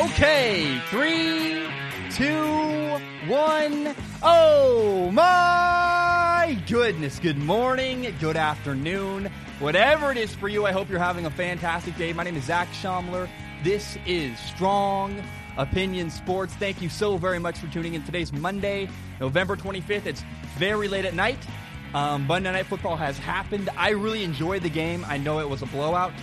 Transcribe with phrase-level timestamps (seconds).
[0.00, 1.68] Okay, three,
[2.10, 3.94] two, one.
[4.22, 7.18] Oh my goodness.
[7.18, 10.64] Good morning, good afternoon, whatever it is for you.
[10.64, 12.14] I hope you're having a fantastic day.
[12.14, 13.28] My name is Zach Schaumler.
[13.62, 15.22] This is Strong
[15.58, 16.54] Opinion Sports.
[16.54, 18.02] Thank you so very much for tuning in.
[18.02, 18.88] Today's Monday,
[19.20, 20.06] November 25th.
[20.06, 20.24] It's
[20.56, 21.46] very late at night.
[21.92, 23.68] Um, Monday Night Football has happened.
[23.76, 25.04] I really enjoyed the game.
[25.10, 26.14] I know it was a blowout.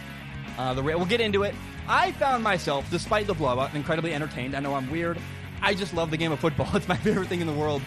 [0.57, 1.53] Uh, the we'll get into it.
[1.89, 4.57] I found myself, despite the blowout, incredibly entertained.
[4.57, 5.17] I know I'm weird.
[5.61, 6.67] I just love the game of football.
[6.75, 7.81] It's my favorite thing in the world,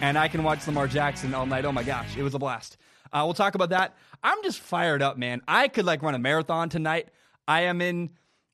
[0.00, 1.64] and I can watch Lamar Jackson all night.
[1.64, 2.78] Oh my gosh, it was a blast.
[3.12, 3.96] Uh, we'll talk about that.
[4.24, 5.40] I'm just fired up, man.
[5.46, 7.10] I could like run a marathon tonight.
[7.46, 8.10] I am in.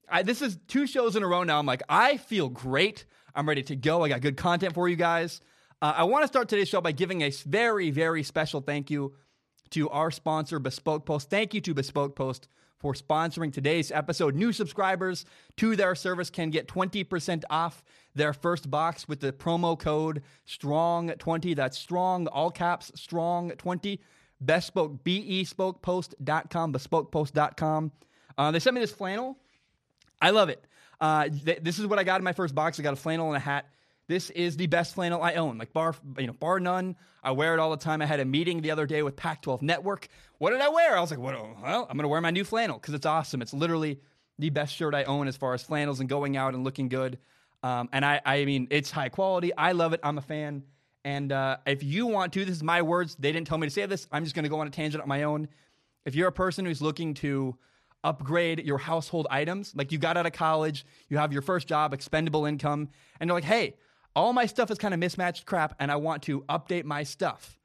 [0.07, 1.59] I, this is two shows in a row now.
[1.59, 3.07] I'm like, I feel great.
[3.35, 4.05] I'm ready to go.
[4.05, 5.41] I got good content for you guys.
[5.81, 9.15] Uh, I want to start today's show by giving a very, very special thank you
[9.71, 11.31] to our sponsor, Bespoke Post.
[11.31, 12.49] Thank you to Bespoke Post
[12.81, 14.35] for sponsoring today's episode.
[14.35, 15.27] New subscribers
[15.59, 17.85] to their service can get 20% off
[18.15, 21.55] their first box with the promo code STRONG20.
[21.55, 23.99] That's strong, all caps, strong20.
[24.41, 27.93] Bespoke, bespokepost.com, bespokepost.com.
[28.39, 29.37] Uh, they sent me this flannel.
[30.23, 30.65] I love it.
[30.99, 32.81] Uh, th- this is what I got in my first box.
[32.81, 33.67] I got a flannel and a hat.
[34.11, 36.97] This is the best flannel I own, like bar, you know, bar none.
[37.23, 38.03] I wear it all the time.
[38.03, 40.09] I had a meeting the other day with Pac-12 Network.
[40.39, 40.97] What did I wear?
[40.97, 41.35] I was like, what?
[41.35, 43.41] Well, I'm gonna wear my new flannel because it's awesome.
[43.41, 44.01] It's literally
[44.37, 47.19] the best shirt I own as far as flannels and going out and looking good.
[47.63, 49.55] Um, and I, I mean, it's high quality.
[49.57, 50.01] I love it.
[50.03, 50.65] I'm a fan.
[51.05, 53.17] And uh, if you want to, this is my words.
[53.17, 54.09] They didn't tell me to say this.
[54.11, 55.47] I'm just going to go on a tangent on my own.
[56.05, 57.57] If you're a person who's looking to
[58.03, 61.95] upgrade your household items, like you got out of college, you have your first job,
[61.95, 62.89] expendable income,
[63.21, 63.77] and you're like, hey,
[64.15, 67.59] all my stuff is kind of mismatched crap, and I want to update my stuff.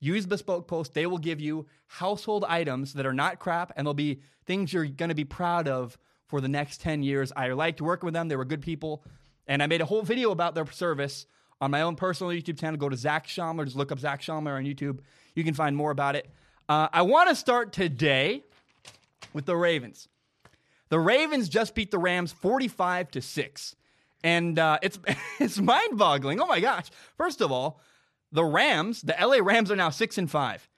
[0.00, 0.94] Use Bespoke Post.
[0.94, 4.86] They will give you household items that are not crap, and they'll be things you're
[4.86, 7.32] going to be proud of for the next 10 years.
[7.36, 8.28] I liked working with them.
[8.28, 9.04] They were good people.
[9.46, 11.26] And I made a whole video about their service
[11.60, 12.78] on my own personal YouTube channel.
[12.78, 13.64] Go to Zach Schaumler.
[13.64, 15.00] Just look up Zach Schaumler on YouTube.
[15.34, 16.28] You can find more about it.
[16.68, 18.44] Uh, I want to start today
[19.32, 20.08] with the Ravens.
[20.88, 23.76] The Ravens just beat the Rams 45 to 6.
[24.24, 24.98] And uh, it's
[25.40, 26.40] it's mind-boggling.
[26.40, 26.90] Oh my gosh.
[27.16, 27.80] First of all,
[28.30, 30.68] the Rams, the LA Rams are now 6 and 5.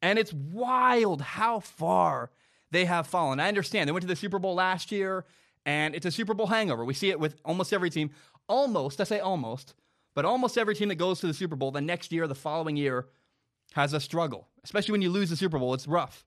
[0.00, 2.30] And it's wild how far
[2.70, 3.38] they have fallen.
[3.38, 3.88] I understand.
[3.88, 5.24] They went to the Super Bowl last year
[5.64, 6.84] and it's a Super Bowl hangover.
[6.84, 8.10] We see it with almost every team.
[8.48, 9.74] Almost, I say almost,
[10.14, 12.76] but almost every team that goes to the Super Bowl the next year, the following
[12.76, 13.06] year,
[13.74, 14.48] has a struggle.
[14.64, 16.24] Especially when you lose the Super Bowl, it's rough.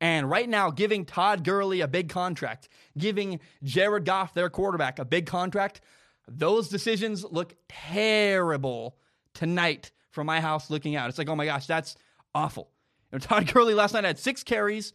[0.00, 5.04] And right now, giving Todd Gurley a big contract, giving Jared Goff, their quarterback, a
[5.04, 5.80] big contract,
[6.28, 8.96] those decisions look terrible
[9.34, 11.08] tonight from my house looking out.
[11.08, 11.96] It's like, oh my gosh, that's
[12.34, 12.70] awful.
[13.12, 14.92] Know, Todd Gurley last night had six carries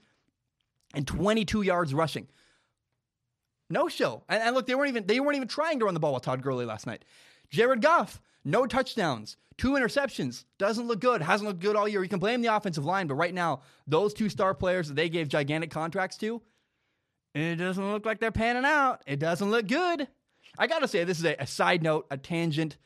[0.93, 2.27] and 22 yards rushing.
[3.69, 4.23] No show.
[4.27, 6.23] And, and, look, they weren't even they weren't even trying to run the ball with
[6.23, 7.05] Todd Gurley last night.
[7.49, 10.45] Jared Goff, no touchdowns, two interceptions.
[10.57, 11.21] Doesn't look good.
[11.21, 12.01] Hasn't looked good all year.
[12.01, 15.09] You can blame the offensive line, but right now, those two star players that they
[15.09, 16.41] gave gigantic contracts to,
[17.35, 19.03] it doesn't look like they're panning out.
[19.05, 20.07] It doesn't look good.
[20.59, 22.77] I gotta say, this is a, a side note, a tangent.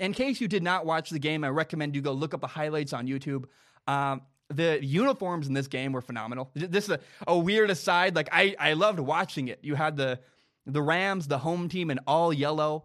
[0.00, 2.46] In case you did not watch the game, I recommend you go look up the
[2.46, 3.44] highlights on YouTube.
[3.86, 6.50] Um, the uniforms in this game were phenomenal.
[6.54, 8.16] This is a, a weird aside.
[8.16, 9.60] Like I, I loved watching it.
[9.62, 10.20] You had the
[10.64, 12.84] the Rams, the home team in all yellow,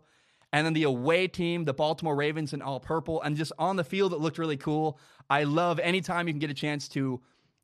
[0.51, 3.21] and then the away team, the Baltimore Ravens in all purple.
[3.21, 4.99] And just on the field, it looked really cool.
[5.29, 7.21] I love anytime you can get a chance to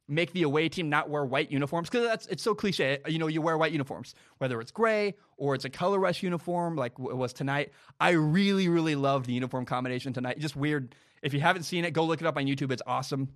[0.09, 2.99] make the away team not wear white uniforms because that's it's so cliche.
[3.07, 6.75] You know, you wear white uniforms, whether it's gray or it's a color rush uniform
[6.75, 7.71] like it was tonight.
[7.99, 10.39] I really, really love the uniform combination tonight.
[10.39, 10.95] Just weird.
[11.21, 12.71] If you haven't seen it, go look it up on YouTube.
[12.71, 13.29] It's awesome.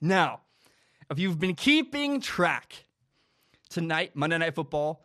[0.00, 0.40] Now,
[1.10, 2.84] if you've been keeping track
[3.68, 5.04] tonight, Monday Night Football,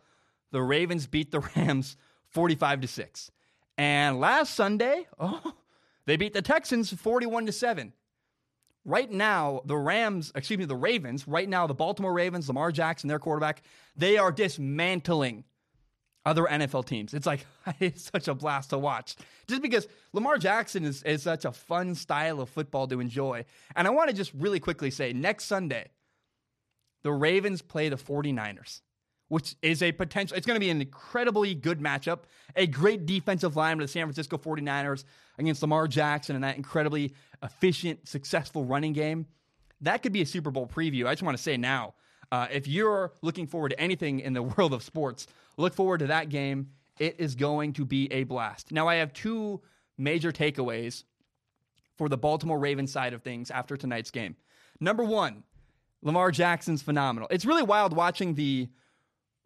[0.50, 1.96] the Ravens beat the Rams
[2.28, 3.30] 45 to 6.
[3.78, 5.54] And last Sunday, oh,
[6.06, 7.92] they beat the Texans 41 to 7.
[8.84, 13.08] Right now, the Rams, excuse me, the Ravens, right now, the Baltimore Ravens, Lamar Jackson,
[13.08, 13.62] their quarterback,
[13.96, 15.44] they are dismantling
[16.24, 17.14] other NFL teams.
[17.14, 17.46] It's like,
[17.80, 19.16] it's such a blast to watch.
[19.46, 23.44] Just because Lamar Jackson is, is such a fun style of football to enjoy.
[23.76, 25.90] And I want to just really quickly say next Sunday,
[27.02, 28.80] the Ravens play the 49ers,
[29.32, 32.24] which is a potential, it's going to be an incredibly good matchup.
[32.54, 35.04] A great defensive line with the San Francisco 49ers
[35.38, 39.24] against Lamar Jackson and that incredibly efficient, successful running game.
[39.80, 41.06] That could be a Super Bowl preview.
[41.06, 41.94] I just want to say now,
[42.30, 45.26] uh, if you're looking forward to anything in the world of sports,
[45.56, 46.68] look forward to that game.
[46.98, 48.70] It is going to be a blast.
[48.70, 49.62] Now, I have two
[49.96, 51.04] major takeaways
[51.96, 54.36] for the Baltimore Ravens side of things after tonight's game.
[54.78, 55.44] Number one,
[56.02, 57.28] Lamar Jackson's phenomenal.
[57.30, 58.68] It's really wild watching the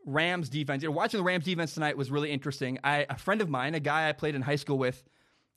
[0.07, 0.83] Rams defense.
[0.83, 2.79] You know, watching the Rams defense tonight was really interesting.
[2.83, 5.05] I, a friend of mine, a guy I played in high school with,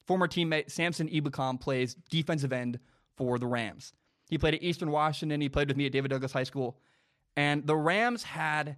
[0.05, 2.79] former teammate Samson Ebukam, plays defensive end
[3.15, 3.93] for the Rams.
[4.29, 5.39] He played at Eastern Washington.
[5.39, 6.77] He played with me at David Douglas High School.
[7.37, 8.77] And the Rams had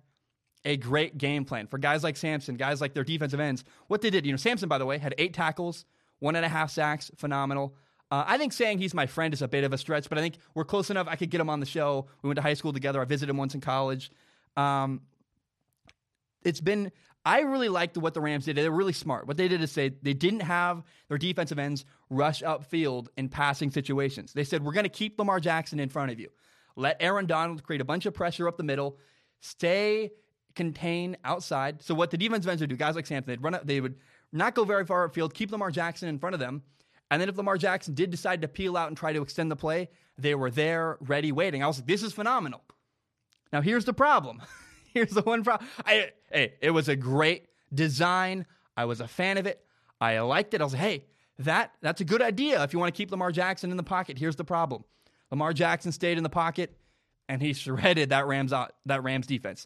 [0.63, 3.63] a great game plan for guys like Samson, guys like their defensive ends.
[3.87, 5.85] What they did, you know, Samson, by the way, had eight tackles,
[6.19, 7.75] one and a half sacks, phenomenal.
[8.11, 10.21] Uh, I think saying he's my friend is a bit of a stretch, but I
[10.21, 11.07] think we're close enough.
[11.09, 12.07] I could get him on the show.
[12.21, 13.01] We went to high school together.
[13.01, 14.11] I visited him once in college.
[14.57, 15.01] Um,
[16.43, 16.91] it's been
[17.23, 18.57] I really liked what the Rams did.
[18.57, 19.27] They were really smart.
[19.27, 23.69] What they did is say they didn't have their defensive ends rush upfield in passing
[23.69, 24.33] situations.
[24.33, 26.29] They said, We're going to keep Lamar Jackson in front of you.
[26.75, 28.97] Let Aaron Donald create a bunch of pressure up the middle.
[29.39, 30.11] Stay
[30.55, 31.81] contain outside.
[31.81, 33.95] So what the defensive ends would do, guys like Samson, they'd run up, they would
[34.33, 36.63] not go very far upfield, keep Lamar Jackson in front of them.
[37.09, 39.55] And then if Lamar Jackson did decide to peel out and try to extend the
[39.55, 41.63] play, they were there, ready, waiting.
[41.63, 42.61] I was like, this is phenomenal.
[43.51, 44.41] Now here's the problem.
[44.93, 45.69] here's the one problem.
[45.85, 48.45] I, hey, it was a great design.
[48.75, 49.63] I was a fan of it.
[49.99, 50.61] I liked it.
[50.61, 51.05] I was like, hey,
[51.39, 54.17] that that's a good idea if you want to keep Lamar Jackson in the pocket.
[54.17, 54.83] Here's the problem.
[55.29, 56.77] Lamar Jackson stayed in the pocket
[57.29, 59.65] and he shredded that Rams out, that Rams defense.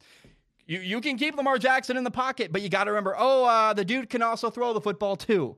[0.68, 3.46] You you can keep Lamar Jackson in the pocket, but you got to remember, oh,
[3.46, 5.56] uh, the dude can also throw the football too.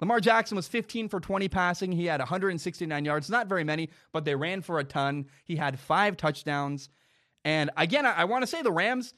[0.00, 1.92] Lamar Jackson was 15 for 20 passing.
[1.92, 5.26] He had 169 yards, not very many, but they ran for a ton.
[5.44, 6.88] He had five touchdowns.
[7.44, 9.14] And again, I, I want to say the Rams'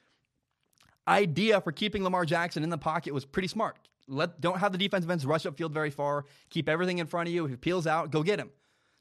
[1.07, 3.77] idea for keeping Lamar Jackson in the pocket was pretty smart.
[4.09, 6.25] Let don't have the defensive ends rush upfield very far.
[6.51, 7.45] Keep everything in front of you.
[7.45, 8.51] If he peels out, go get him.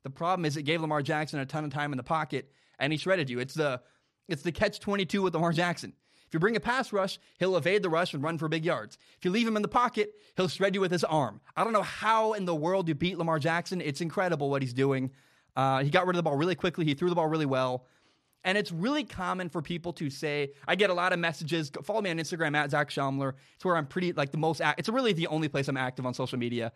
[0.03, 2.91] The problem is it gave Lamar Jackson a ton of time in the pocket, and
[2.91, 3.39] he shredded you.
[3.39, 3.81] It's the
[4.27, 5.93] it's the catch 22 with Lamar Jackson.
[6.31, 8.97] If you bring a pass rush, he'll evade the rush and run for big yards.
[9.17, 11.41] If you leave him in the pocket, he'll shred you with his arm.
[11.57, 13.81] I don't know how in the world you beat Lamar Jackson.
[13.81, 15.11] It's incredible what he's doing.
[15.57, 16.85] Uh, he got rid of the ball really quickly.
[16.85, 17.85] He threw the ball really well.
[18.43, 21.71] And it's really common for people to say, I get a lot of messages.
[21.83, 23.33] Follow me on Instagram at Zach Schaumler.
[23.55, 26.05] It's where I'm pretty, like the most, act- it's really the only place I'm active
[26.05, 26.71] on social media.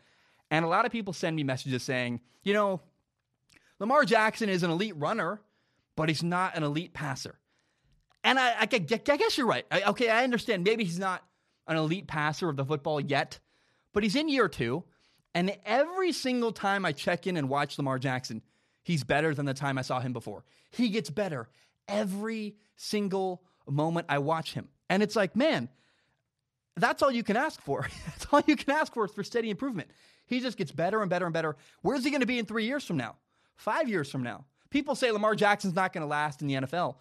[0.52, 2.82] And a lot of people send me messages saying, you know,
[3.80, 5.42] Lamar Jackson is an elite runner,
[5.96, 7.40] but he's not an elite passer.
[8.24, 9.66] And I, I, I guess you're right.
[9.72, 10.64] I, okay, I understand.
[10.64, 11.24] Maybe he's not
[11.68, 13.40] an elite passer of the football yet,
[13.92, 14.84] but he's in year two.
[15.34, 18.42] And every single time I check in and watch Lamar Jackson,
[18.86, 20.46] he's better than the time I saw him before.
[20.70, 21.50] He gets better
[21.88, 24.70] every single moment I watch him.
[24.90, 25.70] And it's like, man,
[26.78, 27.90] that's all you can ask for.
[28.06, 29.90] that's all you can ask for for steady improvement.
[30.28, 31.56] He just gets better and better and better.
[31.82, 33.16] Where's he going to be in three years from now?
[33.56, 34.46] Five years from now?
[34.70, 36.96] People say Lamar Jackson's not going to last in the NFL.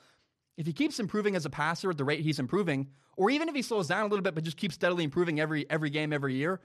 [0.57, 3.55] If he keeps improving as a passer at the rate he's improving, or even if
[3.55, 6.35] he slows down a little bit but just keeps steadily improving every every game, every
[6.35, 6.61] year,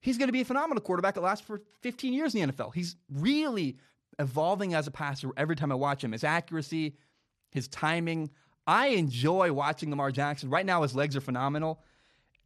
[0.00, 2.74] he's going to be a phenomenal quarterback that lasts for 15 years in the NFL.
[2.74, 3.78] He's really
[4.18, 6.12] evolving as a passer every time I watch him.
[6.12, 6.96] His accuracy,
[7.50, 8.30] his timing.
[8.66, 10.50] I enjoy watching Lamar Jackson.
[10.50, 11.80] Right now, his legs are phenomenal.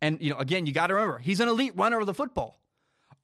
[0.01, 2.61] And, you know, again, you got to remember, he's an elite runner of the football.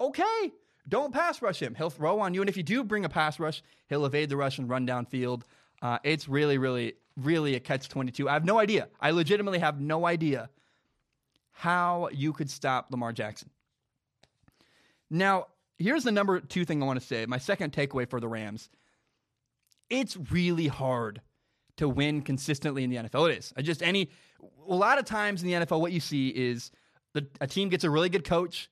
[0.00, 0.52] Okay,
[0.88, 1.74] don't pass rush him.
[1.74, 2.40] He'll throw on you.
[2.40, 5.42] And if you do bring a pass rush, he'll evade the rush and run downfield.
[5.82, 8.28] Uh, it's really, really, really a catch 22.
[8.28, 8.88] I have no idea.
[9.00, 10.50] I legitimately have no idea
[11.50, 13.50] how you could stop Lamar Jackson.
[15.10, 15.46] Now,
[15.78, 17.24] here's the number two thing I want to say.
[17.26, 18.68] My second takeaway for the Rams.
[19.90, 21.22] It's really hard
[21.78, 23.30] to win consistently in the NFL.
[23.30, 23.54] It is.
[23.56, 24.10] I just any
[24.68, 26.70] a lot of times in the NFL, what you see is
[27.14, 28.70] the, a team gets a really good coach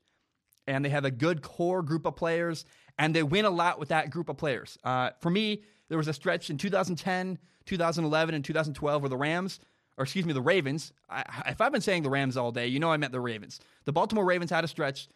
[0.67, 2.65] and they have a good core group of players
[2.99, 4.79] and they win a lot with that group of players.
[4.85, 9.61] Uh, for me, there was a stretch in 2010, 2011, and 2012 where the Rams,
[9.97, 10.93] or excuse me, the Ravens.
[11.09, 13.61] I, if I've been saying the Rams all day, you know I meant the Ravens.
[13.85, 15.09] The Baltimore Ravens had a stretch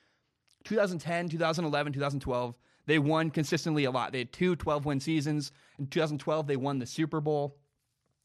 [0.65, 2.55] 2010, 2011, 2012.
[2.87, 4.13] They won consistently a lot.
[4.13, 5.53] They had two 12 win seasons.
[5.79, 7.57] In 2012, they won the Super Bowl.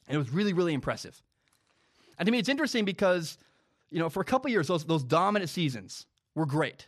[0.08, 1.22] And it was really, really impressive.
[2.18, 3.38] And to me, it's interesting because,
[3.90, 6.88] you know, for a couple years, those, those dominant seasons were great.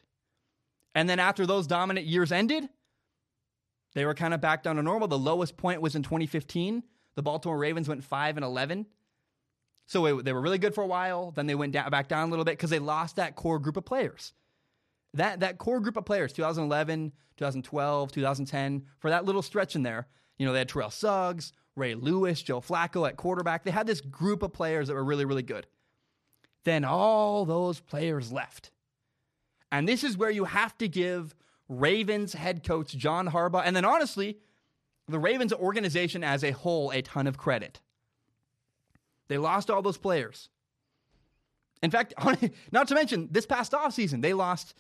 [0.96, 2.70] And then after those dominant years ended,
[3.94, 5.08] they were kind of back down to normal.
[5.08, 6.84] The lowest point was in 2015.
[7.16, 8.86] The Baltimore Ravens went 5 and 11.
[9.88, 11.32] So they were really good for a while.
[11.32, 13.78] Then they went down, back down a little bit because they lost that core group
[13.78, 14.34] of players.
[15.18, 20.08] That, that core group of players, 2011, 2012, 2010, for that little stretch in there,
[20.38, 23.64] you know, they had Terrell Suggs, Ray Lewis, Joe Flacco at quarterback.
[23.64, 25.66] They had this group of players that were really, really good.
[26.66, 28.72] Then all those players left.
[29.72, 31.34] And this is where you have to give
[31.68, 34.38] Ravens head coach John Harbaugh, and then honestly,
[35.08, 37.82] the Ravens organization as a whole, a ton of credit.
[39.30, 40.50] They lost all those players.
[41.82, 42.14] In fact,
[42.72, 44.76] not to mention this past offseason, they lost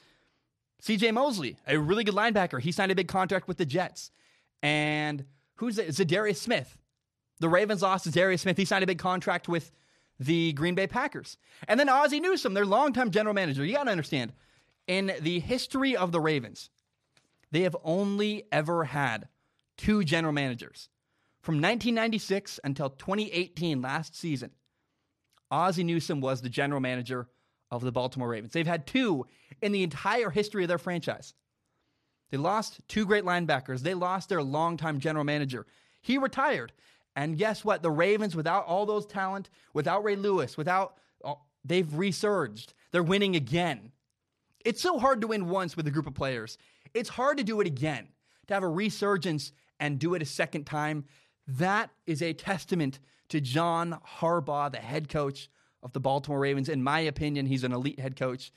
[0.81, 2.61] CJ Mosley, a really good linebacker.
[2.61, 4.11] He signed a big contract with the Jets.
[4.61, 5.89] And who's it?
[5.89, 6.77] Za'Darius Smith.
[7.39, 8.57] The Ravens lost Za'Darius Smith.
[8.57, 9.71] He signed a big contract with
[10.19, 11.37] the Green Bay Packers.
[11.67, 13.63] And then Ozzie Newsome, their longtime general manager.
[13.65, 14.33] You got to understand,
[14.87, 16.69] in the history of the Ravens,
[17.51, 19.27] they have only ever had
[19.77, 20.89] two general managers.
[21.41, 24.51] From 1996 until 2018, last season,
[25.49, 27.29] Ozzie Newsome was the general manager
[27.71, 28.53] of the Baltimore Ravens.
[28.53, 29.25] They've had two
[29.61, 31.33] in the entire history of their franchise.
[32.29, 33.81] They lost two great linebackers.
[33.81, 35.65] They lost their longtime general manager.
[36.01, 36.73] He retired.
[37.15, 37.81] And guess what?
[37.81, 40.97] The Ravens, without all those talent, without Ray Lewis, without,
[41.65, 42.73] they've resurged.
[42.91, 43.91] They're winning again.
[44.63, 46.57] It's so hard to win once with a group of players.
[46.93, 48.07] It's hard to do it again,
[48.47, 51.05] to have a resurgence and do it a second time.
[51.47, 55.49] That is a testament to John Harbaugh, the head coach
[55.87, 56.67] of the Baltimore Ravens.
[56.67, 58.51] In my opinion, he's an elite head coach.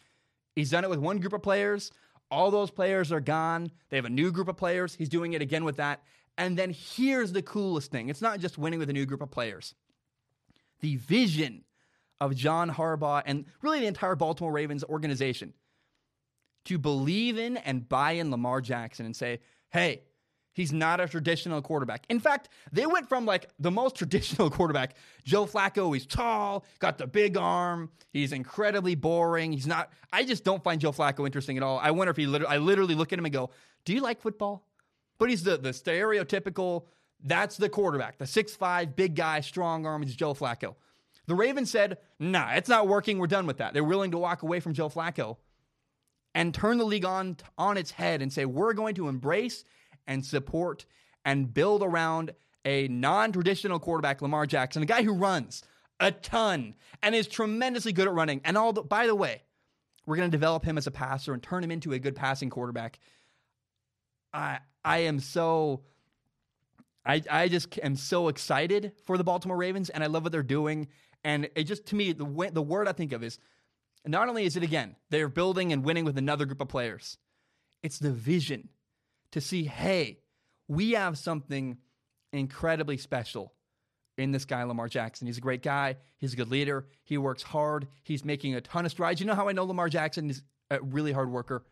[0.56, 1.92] He's done it with one group of players.
[2.28, 3.70] All those players are gone.
[3.88, 4.94] They have a new group of players.
[4.94, 6.02] He's doing it again with that.
[6.37, 9.30] And then here's the coolest thing it's not just winning with a new group of
[9.30, 9.75] players.
[10.80, 11.64] The vision
[12.20, 15.54] of John Harbaugh and really the entire Baltimore Ravens organization
[16.64, 19.38] to believe in and buy in Lamar Jackson and say,
[19.70, 20.02] hey,
[20.52, 22.04] He's not a traditional quarterback.
[22.09, 25.92] In fact, they went from like the most traditional quarterback, Joe Flacco.
[25.95, 27.90] He's tall, got the big arm.
[28.12, 29.52] He's incredibly boring.
[29.52, 29.92] He's not.
[30.12, 31.78] I just don't find Joe Flacco interesting at all.
[31.78, 32.26] I wonder if he.
[32.26, 33.50] Literally, I literally look at him and go,
[33.85, 34.66] "Do you like football?"
[35.19, 36.87] But he's the the stereotypical.
[37.23, 40.02] That's the quarterback, the six five, big guy, strong arm.
[40.02, 40.75] Is Joe Flacco.
[41.26, 43.19] The Ravens said, "Nah, it's not working.
[43.19, 45.37] We're done with that." They're willing to walk away from Joe Flacco
[46.35, 49.64] and turn the league on on its head and say, "We're going to embrace."
[50.10, 50.84] And support
[51.24, 52.32] and build around
[52.64, 55.62] a non traditional quarterback, Lamar Jackson, a guy who runs
[56.00, 58.40] a ton and is tremendously good at running.
[58.44, 59.42] And all the, by the way,
[60.04, 62.50] we're going to develop him as a passer and turn him into a good passing
[62.50, 62.98] quarterback.
[64.34, 65.82] I I am so
[67.06, 70.42] I I just am so excited for the Baltimore Ravens and I love what they're
[70.42, 70.88] doing.
[71.22, 73.38] And it just to me the the word I think of is
[74.06, 77.18] not only is it again they're building and winning with another group of players,
[77.82, 78.70] it's the vision
[79.32, 80.18] to see, hey,
[80.68, 81.78] we have something
[82.32, 83.52] incredibly special
[84.16, 85.26] in this guy, Lamar Jackson.
[85.26, 85.96] He's a great guy.
[86.18, 86.87] He's a good leader.
[87.04, 87.88] He works hard.
[88.02, 89.20] He's making a ton of strides.
[89.20, 91.64] You know how I know Lamar Jackson is a really hard worker?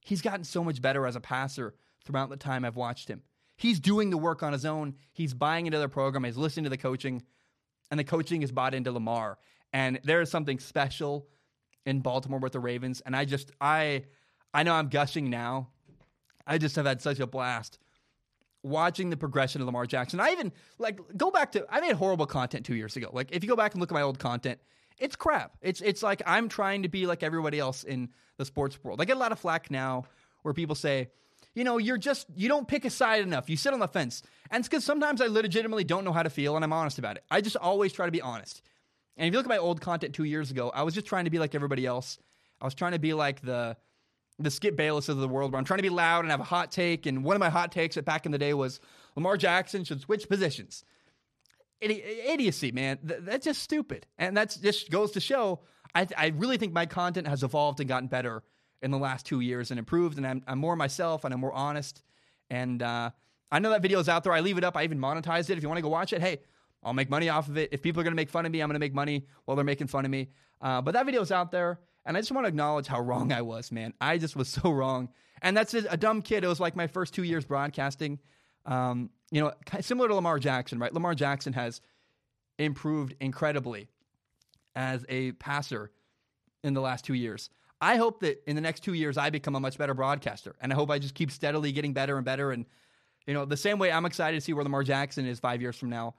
[0.00, 3.22] He's gotten so much better as a passer throughout the time I've watched him.
[3.56, 4.94] He's doing the work on his own.
[5.12, 6.24] He's buying into their program.
[6.24, 7.22] He's listening to the coaching,
[7.90, 9.38] and the coaching is bought into Lamar.
[9.72, 11.26] And there is something special
[11.84, 13.02] in Baltimore with the Ravens.
[13.04, 14.04] And I just, I,
[14.54, 15.70] I know I'm gushing now
[16.46, 17.78] I just have had such a blast
[18.62, 20.20] watching the progression of Lamar Jackson.
[20.20, 23.10] I even like go back to I made horrible content two years ago.
[23.12, 24.60] Like if you go back and look at my old content,
[24.98, 25.56] it's crap.
[25.60, 29.00] It's it's like I'm trying to be like everybody else in the sports world.
[29.00, 30.04] I get a lot of flack now
[30.42, 31.10] where people say,
[31.54, 33.48] you know, you're just you don't pick a side enough.
[33.48, 34.22] You sit on the fence.
[34.50, 37.16] And it's because sometimes I legitimately don't know how to feel and I'm honest about
[37.16, 37.24] it.
[37.30, 38.62] I just always try to be honest.
[39.16, 41.24] And if you look at my old content two years ago, I was just trying
[41.24, 42.18] to be like everybody else.
[42.60, 43.76] I was trying to be like the
[44.38, 46.44] the Skip Bayless of the world, where I'm trying to be loud and have a
[46.44, 47.06] hot take.
[47.06, 48.80] And one of my hot takes back in the day was
[49.14, 50.84] Lamar Jackson should switch positions.
[51.82, 52.98] Idi- idiocy, man.
[53.06, 54.06] Th- that's just stupid.
[54.18, 55.60] And that just goes to show
[55.96, 58.42] I, th- I really think my content has evolved and gotten better
[58.82, 60.18] in the last two years and improved.
[60.18, 62.02] And I'm, I'm more myself and I'm more honest.
[62.50, 63.10] And uh,
[63.50, 64.34] I know that video is out there.
[64.34, 64.76] I leave it up.
[64.76, 65.56] I even monetized it.
[65.56, 66.40] If you want to go watch it, hey,
[66.82, 67.70] I'll make money off of it.
[67.72, 69.56] If people are going to make fun of me, I'm going to make money while
[69.56, 70.28] they're making fun of me.
[70.60, 71.80] Uh, but that video is out there.
[72.06, 73.92] And I just want to acknowledge how wrong I was, man.
[74.00, 75.10] I just was so wrong.
[75.42, 76.44] And that's a, a dumb kid.
[76.44, 78.18] It was like my first two years broadcasting.
[78.64, 80.92] Um, you know, similar to Lamar Jackson, right?
[80.94, 81.80] Lamar Jackson has
[82.58, 83.88] improved incredibly
[84.74, 85.90] as a passer
[86.62, 87.50] in the last two years.
[87.80, 90.72] I hope that in the next two years I become a much better broadcaster, and
[90.72, 92.50] I hope I just keep steadily getting better and better.
[92.52, 92.64] And
[93.26, 95.76] you know, the same way I'm excited to see where Lamar Jackson is five years
[95.76, 96.14] from now.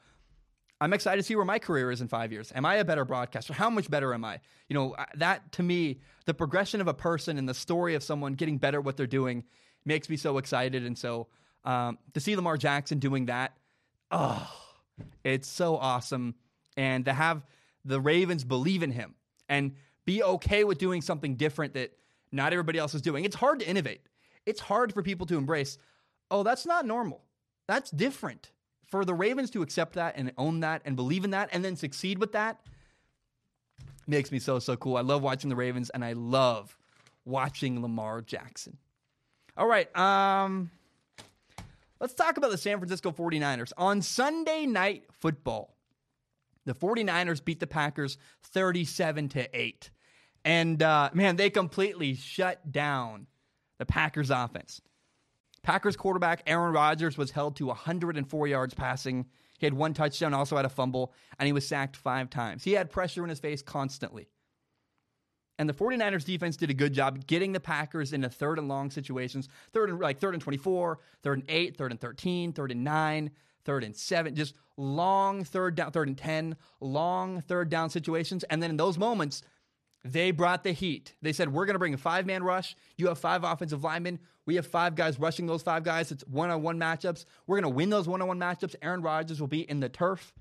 [0.79, 2.51] I'm excited to see where my career is in five years.
[2.53, 3.53] Am I a better broadcaster?
[3.53, 4.39] How much better am I?
[4.69, 8.33] You know, that to me, the progression of a person and the story of someone
[8.33, 9.43] getting better at what they're doing
[9.85, 10.85] makes me so excited.
[10.85, 11.27] And so
[11.65, 13.57] um, to see Lamar Jackson doing that,
[14.11, 14.47] oh,
[15.23, 16.35] it's so awesome.
[16.75, 17.43] And to have
[17.83, 19.15] the Ravens believe in him
[19.49, 19.73] and
[20.05, 21.91] be okay with doing something different that
[22.31, 23.25] not everybody else is doing.
[23.25, 24.01] It's hard to innovate.
[24.45, 25.77] It's hard for people to embrace,
[26.29, 27.23] oh, that's not normal.
[27.67, 28.51] That's different
[28.87, 31.75] for the Ravens to accept that and own that and believe in that and then
[31.75, 32.59] succeed with that
[34.07, 34.97] makes me so, so cool.
[34.97, 36.77] I love watching the Ravens and I love
[37.25, 38.77] watching Lamar Jackson.
[39.57, 39.95] All right.
[39.97, 40.71] Um,
[41.99, 43.73] let's talk about the San Francisco 49ers.
[43.77, 45.75] On Sunday night football,
[46.65, 49.89] the 49ers beat the Packers 37 to 8.
[50.45, 53.27] And uh, man, they completely shut down
[53.79, 54.81] the Packers offense.
[55.67, 59.25] Packers quarterback Aaron Rodgers was held to 104 yards passing.
[59.59, 62.63] He had one touchdown, also had a fumble, and he was sacked five times.
[62.63, 64.29] He had pressure in his face constantly.
[65.59, 68.89] And the 49ers defense did a good job getting the Packers into third and long
[68.89, 72.85] situations, third and like third and 24, third and 8, third and 13, third and
[72.85, 73.31] 9,
[73.65, 78.45] third and 7, just long third down, third and 10, long third down situations.
[78.45, 79.43] And then in those moments,
[80.05, 81.13] they brought the heat.
[81.21, 82.77] They said, We're going to bring a five man rush.
[82.95, 84.19] You have five offensive linemen.
[84.47, 86.11] We have five guys rushing those five guys.
[86.11, 87.25] It's one on one matchups.
[87.45, 88.75] We're going to win those one on one matchups.
[88.81, 90.33] Aaron Rodgers will be in the turf.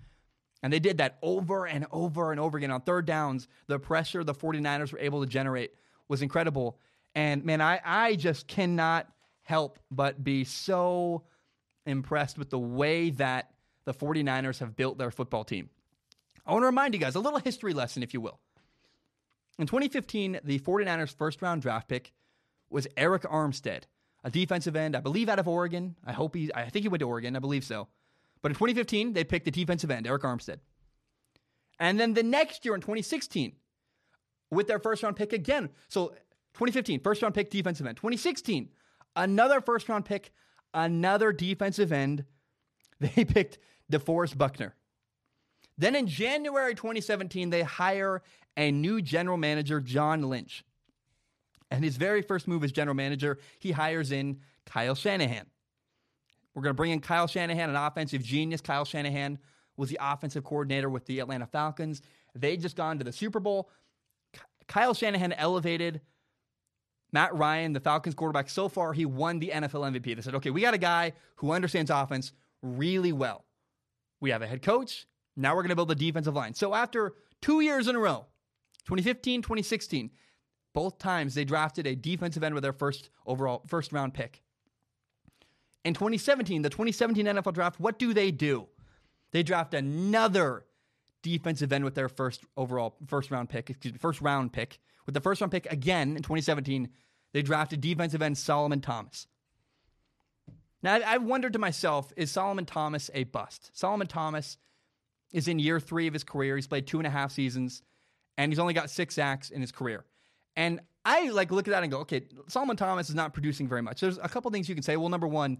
[0.62, 3.48] And they did that over and over and over again on third downs.
[3.66, 5.72] The pressure the 49ers were able to generate
[6.08, 6.78] was incredible.
[7.14, 9.08] And man, I, I just cannot
[9.42, 11.24] help but be so
[11.84, 13.50] impressed with the way that
[13.86, 15.68] the 49ers have built their football team.
[16.46, 18.38] I want to remind you guys a little history lesson, if you will.
[19.58, 22.12] In 2015, the 49ers' first round draft pick
[22.70, 23.84] was Arik Armstead,
[24.26, 25.94] a defensive end, I believe out of Oregon.
[26.04, 27.86] I hope he, I think he went to Oregon, I believe so.
[28.42, 30.58] But in 2015, they picked the defensive end, Arik Armstead.
[31.78, 33.52] And then the next year in 2016,
[34.50, 35.70] with their first round pick again.
[35.88, 36.08] So
[36.54, 37.96] 2015, first round pick, defensive end.
[37.98, 38.68] 2016,
[39.14, 40.32] another first round pick,
[40.74, 42.24] another defensive end.
[42.98, 43.58] They picked
[43.92, 44.74] DeForest Buckner.
[45.76, 48.22] Then in January 2017, they hire
[48.56, 50.64] a new general manager, John Lynch.
[51.70, 55.46] And his very first move as general manager, he hires in Kyle Shanahan.
[56.54, 58.60] We're going to bring in Kyle Shanahan, an offensive genius.
[58.60, 59.38] Kyle Shanahan
[59.76, 62.00] was the offensive coordinator with the Atlanta Falcons.
[62.34, 63.70] They just gone to the Super Bowl.
[64.66, 66.00] Kyle Shanahan elevated
[67.12, 68.48] Matt Ryan, the Falcons quarterback.
[68.48, 70.16] So far, he won the NFL MVP.
[70.16, 72.32] They said, okay, we got a guy who understands offense
[72.62, 73.44] really well.
[74.20, 75.06] We have a head coach.
[75.36, 76.54] Now we're going to build a defensive line.
[76.54, 78.26] So after two years in a row,
[78.86, 80.10] 2015, 2016,
[80.76, 84.42] both times they drafted a defensive end with their first overall first round pick.
[85.86, 88.68] In 2017, the 2017 NFL draft, what do they do?
[89.32, 90.66] They draft another
[91.22, 94.78] defensive end with their first overall first round pick, excuse me, first round pick.
[95.06, 96.90] With the first round pick again in 2017,
[97.32, 99.26] they drafted defensive end Solomon Thomas.
[100.82, 103.70] Now, I've wondered to myself, is Solomon Thomas a bust?
[103.72, 104.58] Solomon Thomas
[105.32, 106.54] is in year three of his career.
[106.54, 107.82] He's played two and a half seasons,
[108.36, 110.04] and he's only got six sacks in his career.
[110.56, 113.82] And I like look at that and go, okay, Solomon Thomas is not producing very
[113.82, 114.00] much.
[114.00, 114.96] There's a couple things you can say.
[114.96, 115.58] Well, number one,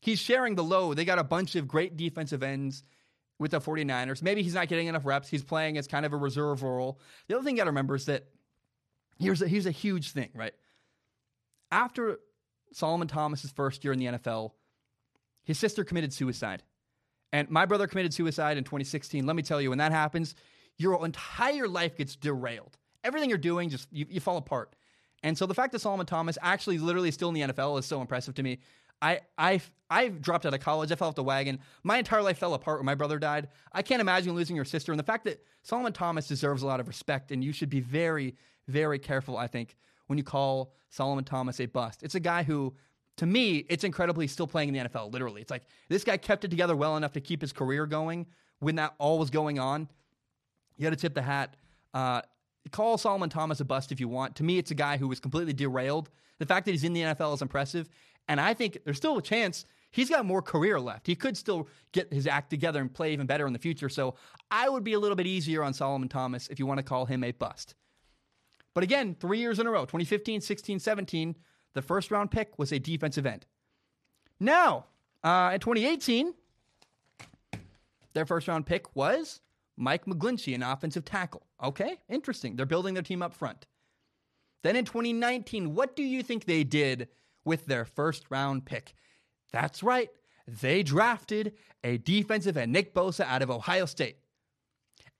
[0.00, 0.96] he's sharing the load.
[0.96, 2.82] They got a bunch of great defensive ends
[3.38, 4.22] with the 49ers.
[4.22, 5.28] Maybe he's not getting enough reps.
[5.28, 6.98] He's playing as kind of a reserve role.
[7.28, 8.24] The other thing you got to remember is that
[9.18, 10.54] here's a, here's a huge thing, right?
[11.70, 12.18] After
[12.72, 14.52] Solomon Thomas's first year in the NFL,
[15.44, 16.62] his sister committed suicide.
[17.32, 19.24] And my brother committed suicide in 2016.
[19.26, 20.34] Let me tell you, when that happens,
[20.76, 22.76] your entire life gets derailed.
[23.04, 24.74] Everything you're doing just you, you fall apart.
[25.22, 27.86] And so the fact that Solomon Thomas actually literally is still in the NFL is
[27.86, 28.58] so impressive to me.
[29.00, 29.60] I I
[29.90, 30.90] I dropped out of college.
[30.90, 31.58] I fell off the wagon.
[31.82, 33.48] My entire life fell apart when my brother died.
[33.72, 34.92] I can't imagine losing your sister.
[34.92, 37.80] And the fact that Solomon Thomas deserves a lot of respect, and you should be
[37.80, 38.36] very,
[38.68, 42.02] very careful, I think, when you call Solomon Thomas a bust.
[42.02, 42.74] It's a guy who,
[43.16, 45.42] to me, it's incredibly still playing in the NFL, literally.
[45.42, 48.26] It's like this guy kept it together well enough to keep his career going
[48.60, 49.88] when that all was going on.
[50.76, 51.54] You got to tip the hat.
[51.92, 52.22] Uh,
[52.70, 54.36] call Solomon Thomas a bust if you want.
[54.36, 56.10] To me, it's a guy who was completely derailed.
[56.38, 57.88] The fact that he's in the NFL is impressive.
[58.28, 61.06] And I think there's still a chance he's got more career left.
[61.06, 63.88] He could still get his act together and play even better in the future.
[63.88, 64.14] So
[64.50, 67.06] I would be a little bit easier on Solomon Thomas if you want to call
[67.06, 67.74] him a bust.
[68.74, 71.36] But again, three years in a row 2015, 16, 17,
[71.74, 73.44] the first round pick was a defensive end.
[74.40, 74.86] Now,
[75.22, 76.34] uh, in 2018,
[78.14, 79.40] their first round pick was
[79.76, 81.46] Mike McGlinchey, an offensive tackle.
[81.62, 82.56] Okay, interesting.
[82.56, 83.66] They're building their team up front.
[84.62, 87.08] Then in 2019, what do you think they did
[87.44, 88.94] with their first round pick.
[89.52, 90.10] That's right,
[90.46, 91.54] they drafted
[91.84, 94.16] a defensive end, Nick Bosa, out of Ohio State.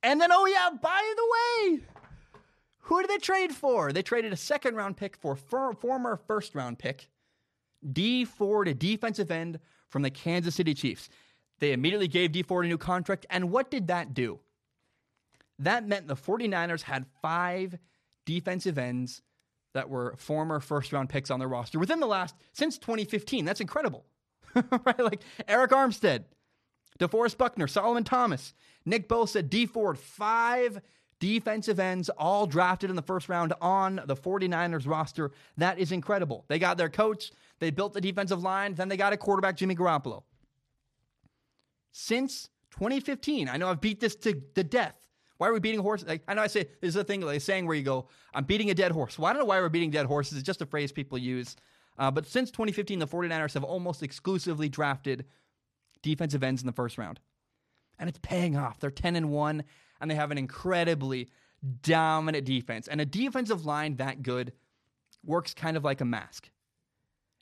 [0.02, 1.80] And then, oh yeah, by the way,
[2.80, 3.92] who did they trade for?
[3.92, 7.08] They traded a second round pick for former first round pick,
[7.92, 11.08] Dee Ford, a defensive end from the Kansas City Chiefs.
[11.58, 13.26] They immediately gave Dee Ford a new contract.
[13.30, 14.40] And what did that do?
[15.58, 17.78] That meant the 49ers had five
[18.24, 19.22] defensive ends
[19.74, 23.44] that were former first round picks on their roster within the last since 2015.
[23.44, 24.04] That's incredible.
[24.54, 24.98] right?
[24.98, 26.24] Like Arik Armstead,
[26.98, 30.80] DeForest Buckner, Solomon Thomas, Nick Bosa, Dee Ford, five
[31.20, 35.30] defensive ends all drafted in the first round on the 49ers roster.
[35.56, 36.44] That is incredible.
[36.48, 39.76] They got their coach, they built the defensive line, then they got a quarterback, Jimmy
[39.76, 40.24] Garoppolo.
[41.92, 44.96] Since 2015, I know I've beat this to the death.
[45.37, 46.09] Why are we beating horses?
[46.09, 48.44] Like, I know I say there's a thing like a saying where you go, "I'm
[48.44, 50.38] beating a dead horse." Well, I don't know why we're beating dead horses.
[50.38, 51.57] It's just a phrase people use.
[51.98, 55.26] Uh, but since 2015, the 49ers have almost exclusively drafted
[56.02, 57.20] defensive ends in the first round.
[57.98, 58.81] And it's paying off.
[58.81, 59.64] They're 10 and 1,
[60.00, 61.28] and they have an incredibly
[61.83, 62.88] dominant defense.
[62.88, 64.52] And a defensive line that good
[65.24, 66.50] works kind of like a mask.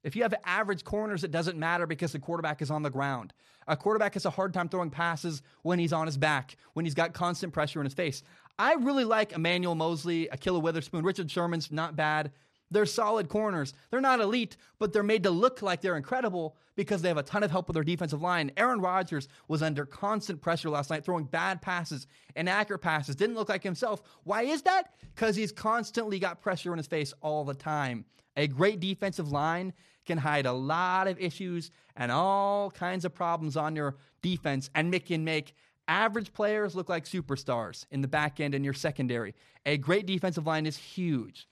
[0.03, 3.33] If you have average corners, it doesn't matter because the quarterback is on the ground.
[3.69, 6.95] A quarterback has a hard time throwing passes when he's on his back, when he's
[6.95, 8.23] got constant pressure in his face.
[8.59, 12.33] I really like Emmanuel Moseley, Ahkello Witherspoon, Richard Sherman's not bad.
[12.71, 13.75] They're solid corners.
[13.91, 17.23] They're not elite, but they're made to look like they're incredible because they have a
[17.23, 18.53] ton of help with their defensive line.
[18.57, 23.49] Aaron Rodgers was under constant pressure last night, throwing bad passes, inaccurate passes, didn't look
[23.49, 24.03] like himself.
[24.23, 24.95] Why is that?
[25.15, 28.05] Because he's constantly got pressure in his face all the time.
[28.37, 29.73] A great defensive line
[30.07, 34.91] can hide a lot of issues and all kinds of problems on your defense and
[34.91, 35.55] make, can make
[35.89, 39.35] average players look like superstars in the back end and your secondary.
[39.67, 41.47] A great defensive line is huge.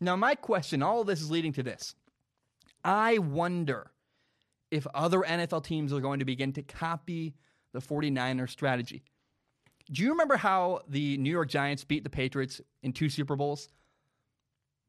[0.00, 1.94] Now, my question, all of this is leading to this.
[2.84, 3.90] I wonder
[4.70, 7.34] if other NFL teams are going to begin to copy
[7.72, 9.02] the 49ers strategy.
[9.90, 13.68] Do you remember how the New York Giants beat the Patriots in two Super Bowls?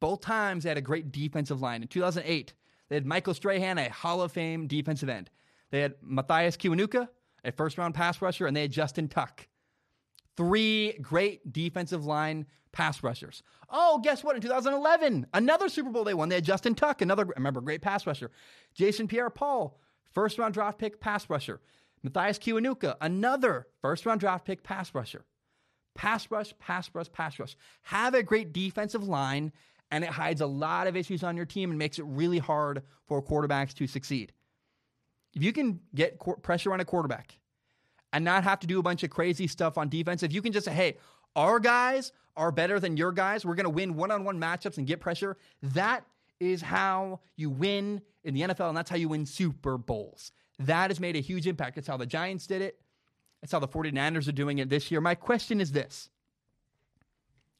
[0.01, 1.81] Both times they had a great defensive line.
[1.81, 2.53] In 2008,
[2.89, 5.29] they had Michael Strahan, a Hall of Fame defensive end.
[5.71, 7.07] They had Mathias Kiwanuka,
[7.45, 9.47] a first round pass rusher, and they had Justin Tuck.
[10.35, 13.43] Three great defensive line pass rushers.
[13.69, 14.35] Oh, guess what?
[14.35, 16.29] In 2011, another Super Bowl they won.
[16.29, 18.31] They had Justin Tuck, another, remember, great pass rusher.
[18.73, 19.79] Jason Pierre Paul,
[20.11, 21.61] first round draft pick pass rusher.
[22.03, 25.25] Mathias Kiwanuka, another first round draft pick pass rusher.
[25.95, 27.57] Pass rush, pass rush, pass rush.
[27.83, 29.51] Have a great defensive line,
[29.91, 32.83] and it hides a lot of issues on your team and makes it really hard
[33.07, 34.31] for quarterbacks to succeed.
[35.33, 37.37] If you can get pressure on a quarterback
[38.13, 40.51] and not have to do a bunch of crazy stuff on defense, if you can
[40.51, 40.97] just say, hey,
[41.35, 44.77] our guys are better than your guys, we're going to win one on one matchups
[44.77, 46.03] and get pressure, that
[46.39, 50.31] is how you win in the NFL, and that's how you win Super Bowls.
[50.59, 51.77] That has made a huge impact.
[51.77, 52.79] It's how the Giants did it.
[53.41, 54.99] It's how the 49ers are doing it this year.
[54.99, 56.09] My question is this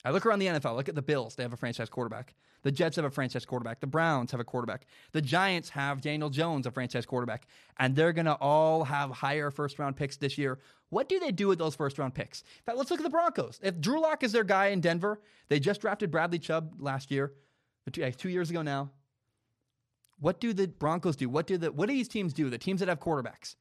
[0.05, 2.33] I look around the NFL, look at the Bills, they have a franchise quarterback.
[2.61, 3.79] The Jets have a franchise quarterback.
[3.79, 4.85] The Browns have a quarterback.
[5.13, 7.47] The Giants have Daniel Jones, a franchise quarterback.
[7.77, 10.59] And they're going to all have higher first round picks this year.
[10.89, 12.41] What do they do with those first round picks?
[12.41, 13.59] In fact, let's look at the Broncos.
[13.63, 17.33] If Drew Lock is their guy in Denver, they just drafted Bradley Chubb last year,
[17.91, 18.91] two years ago now.
[20.19, 21.29] What do the Broncos do?
[21.29, 22.49] What do the what do these teams do?
[22.49, 23.55] The teams that have quarterbacks.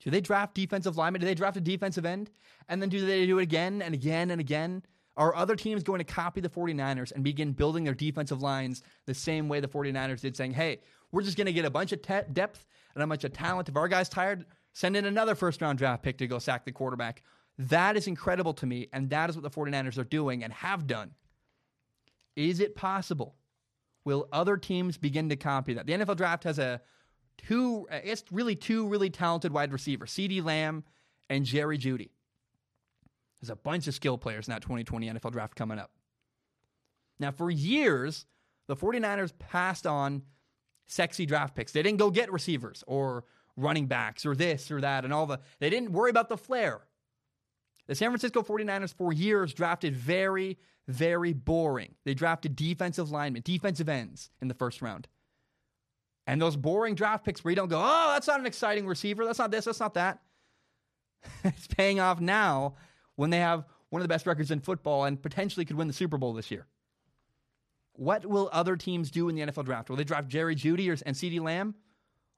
[0.00, 1.22] Do they draft defensive linemen?
[1.22, 2.30] Do they draft a defensive end?
[2.68, 4.82] And then do they do it again and again and again?
[5.16, 9.14] Are other teams going to copy the 49ers and begin building their defensive lines the
[9.14, 10.80] same way the 49ers did, saying, hey,
[11.12, 13.68] we're just going to get a bunch of te- depth and a bunch of talent.
[13.68, 16.72] If our guy's tired, send in another first round draft pick to go sack the
[16.72, 17.22] quarterback.
[17.58, 20.88] That is incredible to me, and that is what the 49ers are doing and have
[20.88, 21.12] done.
[22.34, 23.36] Is it possible?
[24.04, 25.86] Will other teams begin to copy that?
[25.86, 26.80] The NFL draft has a
[27.38, 30.84] two, it's really two really talented wide receivers, CeeDee Lamb
[31.30, 32.10] and Jerry Jeudy.
[33.44, 35.90] There's a bunch of skill players in that 2020 NFL draft coming up.
[37.20, 38.24] Now, for years,
[38.68, 40.22] the 49ers passed on
[40.86, 41.72] sexy draft picks.
[41.72, 45.40] They didn't go get receivers or running backs or this or that and all the,
[45.60, 46.86] they didn't worry about the flair.
[47.86, 50.56] The San Francisco 49ers for years drafted very,
[50.88, 51.96] very boring.
[52.06, 55.06] They drafted defensive linemen, defensive ends in the first round.
[56.26, 59.26] And those boring draft picks where you don't go, oh, that's not an exciting receiver.
[59.26, 59.66] That's not this.
[59.66, 60.20] That's not that.
[61.44, 62.76] it's paying off now
[63.16, 65.94] when they have one of the best records in football and potentially could win the
[65.94, 66.66] Super Bowl this year?
[67.94, 69.88] What will other teams do in the NFL draft?
[69.88, 71.74] Will they draft Jerry Jeudy or, and CeeDee Lamb?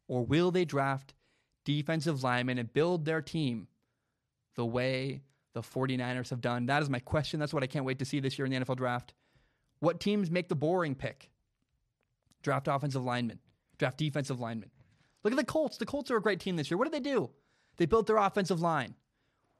[0.08, 1.14] Or will they draft
[1.64, 3.68] defensive linemen and build their team
[4.54, 5.22] the way
[5.54, 6.66] the 49ers have done?
[6.66, 7.40] That is my question.
[7.40, 9.14] That's what I can't wait to see this year in the NFL draft.
[9.80, 11.30] What teams make the boring pick?
[12.42, 13.40] Draft offensive linemen,
[13.78, 14.70] draft defensive linemen.
[15.24, 15.78] Look at the Colts.
[15.78, 16.78] The Colts are a great team this year.
[16.78, 17.30] What did they do?
[17.78, 18.94] They built their offensive line.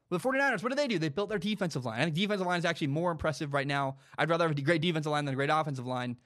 [0.09, 0.99] With the 49ers, what did they do?
[0.99, 1.99] They built their defensive line.
[1.99, 3.97] I think defensive line is actually more impressive right now.
[4.17, 6.17] I'd rather have a great defensive line than a great offensive line.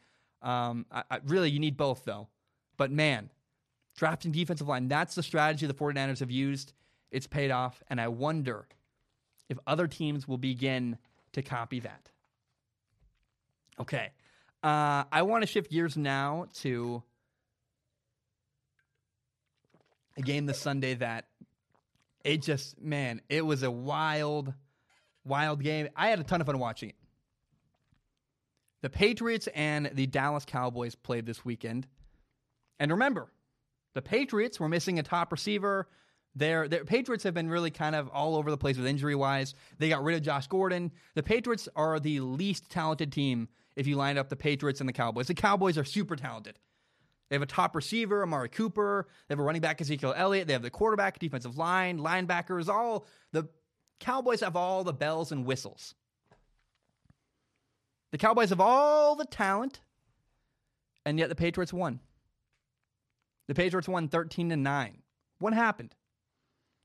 [0.42, 2.28] Um, I, I, really, you need both, though.
[2.78, 3.32] But man,
[3.96, 6.74] drafting defensive line, that's the strategy the 49ers have used.
[7.10, 7.82] It's paid off.
[7.90, 8.68] And I wonder
[9.50, 10.98] if other teams will begin
[11.34, 12.10] to copy that.
[13.80, 14.12] Okay.
[14.64, 17.02] Uh, I want to shift gears now to
[20.18, 21.26] a game this Sunday that
[22.24, 24.54] it just man, it was a wild,
[25.24, 25.90] wild game.
[25.96, 26.96] I had a ton of fun watching it.
[28.82, 31.88] The Patriots and the Dallas Cowboys played this weekend.
[32.80, 33.32] And remember,
[33.94, 35.88] the Patriots were missing a top receiver.
[36.36, 39.54] Their, their Patriots have been really kind of all over the place with injury wise.
[39.78, 40.92] They got rid of Josh Gordon.
[41.14, 44.94] The Patriots are the least talented team if you line up the Patriots and the
[44.94, 45.28] Cowboys.
[45.28, 46.58] The Cowboys are super talented.
[47.32, 49.08] They have a top receiver, Amari Cooper.
[49.28, 50.48] They have a running back, Ezekiel Elliott.
[50.48, 52.68] They have the quarterback, defensive line, linebackers.
[52.68, 53.48] All the
[54.02, 55.96] Cowboys have all the bells and whistles.
[58.12, 59.80] The Cowboys have all the talent,
[61.06, 62.02] and yet the Patriots won.
[63.48, 64.98] The Patriots won 13 to 9.
[65.40, 65.96] What happened?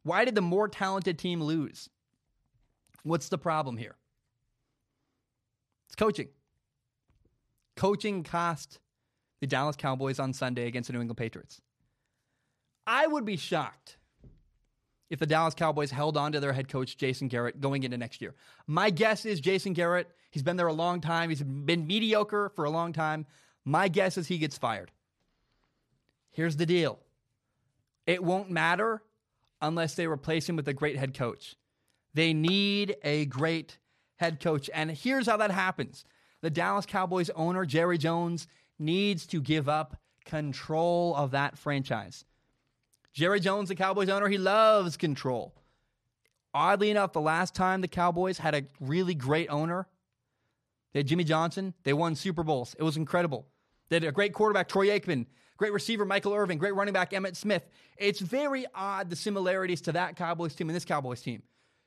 [0.04, 1.90] Why did the more talented team lose?
[3.02, 3.96] What's the problem here?
[5.88, 6.28] It's coaching.
[7.74, 8.78] Coaching cost
[9.40, 11.60] the Dallas Cowboys on Sunday against the New England Patriots.
[12.86, 13.96] I would be shocked
[15.10, 18.20] if the Dallas Cowboys held on to their head coach, Jason Garrett, going into next
[18.20, 18.34] year.
[18.66, 22.64] My guess is Jason Garrett, he's been there a long time, he's been mediocre for
[22.64, 23.26] a long time.
[23.64, 24.90] My guess is he gets fired.
[26.30, 26.98] Here's the deal
[28.06, 29.02] it won't matter
[29.60, 31.56] unless they replace him with a great head coach.
[32.14, 33.78] They need a great
[34.16, 34.70] head coach.
[34.72, 36.04] And here's how that happens
[36.42, 38.46] the Dallas Cowboys owner, Jerry Jones,
[38.78, 42.24] needs to give up control of that franchise.
[43.12, 45.54] Jerry Jones, the Cowboys owner, he loves control.
[46.52, 49.86] Oddly enough, the last time the Cowboys had a really great owner,
[50.92, 51.74] they had Jimmy Johnson.
[51.84, 52.74] They won Super Bowls.
[52.78, 53.46] It was incredible.
[53.88, 55.26] They had a great quarterback, Troy Aikman,
[55.58, 57.68] great receiver, Michael Irvin, great running back, Emmitt Smith.
[57.98, 61.42] It's very odd the similarities to that Cowboys team and this Cowboys team.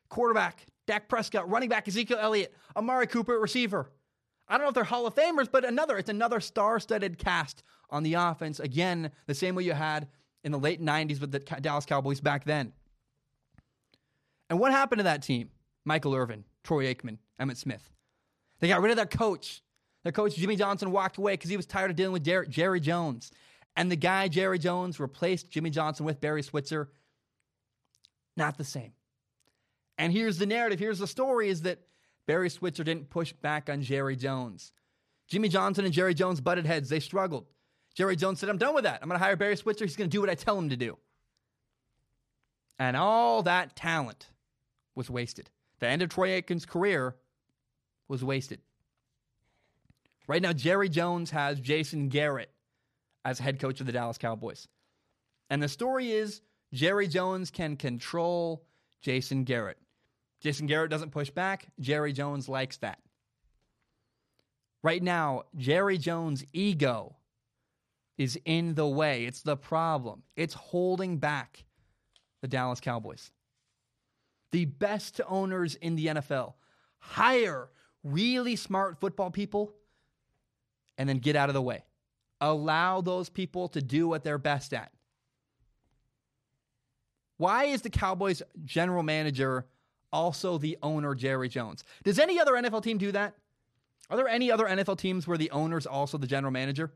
[0.10, 3.90] Quarterback, Dak Prescott, running back, Ezekiel Elliott, Amari Cooper, receiver.
[4.50, 8.04] I don't know if they're Hall of Famers, but another, it's another star-studded cast on
[8.04, 8.60] the offense.
[8.60, 10.08] Again, the same way you had
[10.44, 12.74] in the late 90s with the Dallas Cowboys back then.
[14.50, 15.50] And what happened to that team?
[15.86, 17.90] Michael Irvin, Troy Aikman, Emmitt Smith.
[18.60, 19.62] They got rid of their coach.
[20.04, 22.80] Their coach, Jimmy Johnson, walked away because he was tired of dealing with Jer- Jerry
[22.80, 23.32] Jones.
[23.76, 26.90] And the guy, Jerry Jones, replaced Jimmy Johnson with Barry Switzer.
[28.36, 28.94] Not the same.
[29.98, 30.80] And here's the narrative.
[30.80, 31.80] Here's the story is that
[32.30, 34.72] Barry Switzer didn't push back on Jerry Jones.
[35.30, 36.88] Jimmy Johnson and Jerry Jones butted heads.
[36.88, 37.48] They struggled.
[37.96, 39.00] Jerry Jones said, I'm done with that.
[39.02, 39.84] I'm going to hire Barry Switzer.
[39.84, 41.00] He's going to do what I tell him to do.
[42.78, 44.28] And all that talent
[44.94, 45.50] was wasted.
[45.80, 47.16] The end of Troy Aikman's career
[48.08, 48.60] was wasted.
[50.28, 52.52] Right now, Jerry Jones has Jason Garrett
[53.26, 54.68] as head coach of the Dallas Cowboys.
[55.50, 56.42] And the story is
[56.74, 58.68] Jerry Jones can control
[59.02, 59.80] Jason Garrett.
[60.42, 61.68] Jason Garrett doesn't push back.
[61.80, 63.00] Jerry Jones likes that.
[64.82, 67.18] Right now, Jerry Jones' ego
[68.18, 69.26] is in the way.
[69.26, 70.24] It's the problem.
[70.36, 71.66] It's holding back
[72.42, 73.32] the Dallas Cowboys.
[74.52, 76.54] The best owners in the NFL
[77.00, 77.70] hire
[78.04, 79.74] really smart football people
[80.98, 81.84] and then get out of the way.
[82.42, 84.92] Allow those people to do what they're best at.
[87.38, 89.66] Why is the Cowboys general manager
[90.12, 91.84] also the owner, Jerry Jones.
[92.04, 93.36] Does any other NFL team do that?
[94.10, 96.92] Are there any other NFL teams where the owner's also the general manager?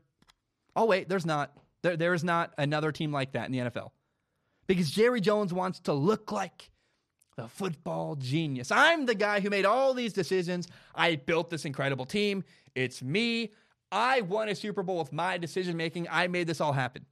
[0.74, 1.52] Oh, wait, there's not.
[1.82, 3.90] There, there's not another team like that in the NFL.
[4.66, 6.70] Because Jerry Jones wants to look like
[7.36, 8.70] the football genius.
[8.70, 10.68] I'm the guy who made all these decisions.
[10.94, 12.44] I built this incredible team.
[12.74, 13.52] It's me.
[13.92, 16.08] I won a Super Bowl with my decision making.
[16.10, 17.04] I made this all happen.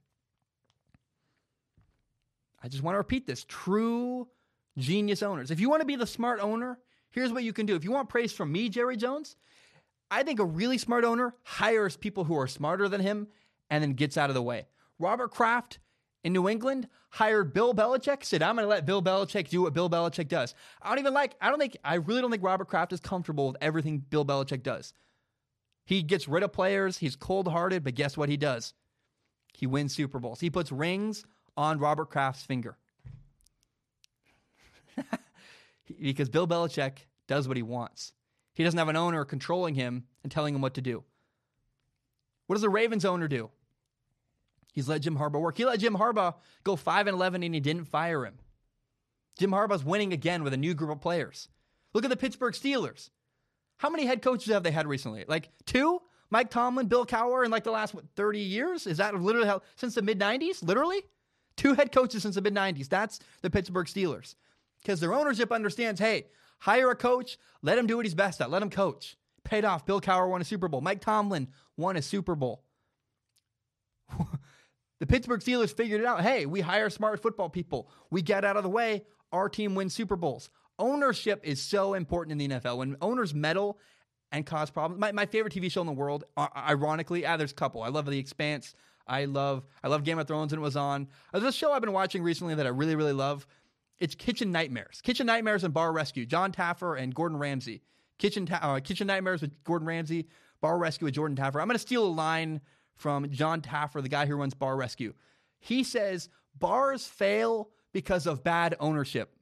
[2.61, 3.45] I just want to repeat this.
[3.47, 4.27] True
[4.77, 5.51] genius owners.
[5.51, 6.79] If you want to be the smart owner,
[7.11, 7.75] here's what you can do.
[7.75, 9.35] If you want praise from me, Jerry Jones,
[10.09, 13.27] I think a really smart owner hires people who are smarter than him
[13.69, 14.67] and then gets out of the way.
[14.99, 15.79] Robert Kraft
[16.23, 19.73] in New England hired Bill Belichick, said, I'm going to let Bill Belichick do what
[19.73, 20.55] Bill Belichick does.
[20.81, 23.47] I don't even like, I don't think, I really don't think Robert Kraft is comfortable
[23.47, 24.93] with everything Bill Belichick does.
[25.85, 28.73] He gets rid of players, he's cold hearted, but guess what he does?
[29.53, 30.39] He wins Super Bowls.
[30.39, 31.25] He puts rings
[31.57, 32.77] on Robert Kraft's finger.
[36.01, 38.13] because Bill Belichick does what he wants.
[38.53, 41.03] He doesn't have an owner controlling him and telling him what to do.
[42.47, 43.49] What does the Ravens owner do?
[44.73, 45.57] He's let Jim Harbaugh work.
[45.57, 48.35] He let Jim Harbaugh go 5 and 11 and he didn't fire him.
[49.37, 51.47] Jim Harbaugh's winning again with a new group of players.
[51.93, 53.09] Look at the Pittsburgh Steelers.
[53.77, 55.25] How many head coaches have they had recently?
[55.27, 56.01] Like two?
[56.29, 58.87] Mike Tomlin, Bill Cowher in like the last what, 30 years?
[58.87, 60.63] Is that literally how since the mid 90s?
[60.63, 61.03] Literally?
[61.55, 62.89] Two head coaches since the mid 90s.
[62.89, 64.35] That's the Pittsburgh Steelers
[64.83, 66.27] because their ownership understands hey,
[66.59, 69.17] hire a coach, let him do what he's best at, let him coach.
[69.43, 69.85] Paid off.
[69.85, 70.81] Bill Cowher won a Super Bowl.
[70.81, 72.63] Mike Tomlin won a Super Bowl.
[74.99, 76.21] the Pittsburgh Steelers figured it out.
[76.21, 77.89] Hey, we hire smart football people.
[78.09, 79.03] We get out of the way.
[79.33, 80.49] Our team wins Super Bowls.
[80.79, 82.77] Ownership is so important in the NFL.
[82.77, 83.79] When owners meddle
[84.31, 87.55] and cause problems, my, my favorite TV show in the world, ironically, ah, there's a
[87.55, 87.81] couple.
[87.81, 88.75] I love The Expanse.
[89.05, 91.07] I love I love Game of Thrones and it was on.
[91.33, 93.45] There's a show I've been watching recently that I really really love.
[93.99, 95.01] It's Kitchen Nightmares.
[95.01, 96.25] Kitchen Nightmares and Bar Rescue.
[96.25, 97.81] Jon Taffer and Gordon Ramsay.
[98.17, 100.27] Kitchen ta- uh, Kitchen Nightmares with Gordon Ramsay.
[100.61, 101.61] Bar Rescue with Jordan Taffer.
[101.61, 102.61] I'm going to steal a line
[102.95, 105.13] from Jon Taffer, the guy who runs Bar Rescue.
[105.59, 109.35] He says bars fail because of bad ownership.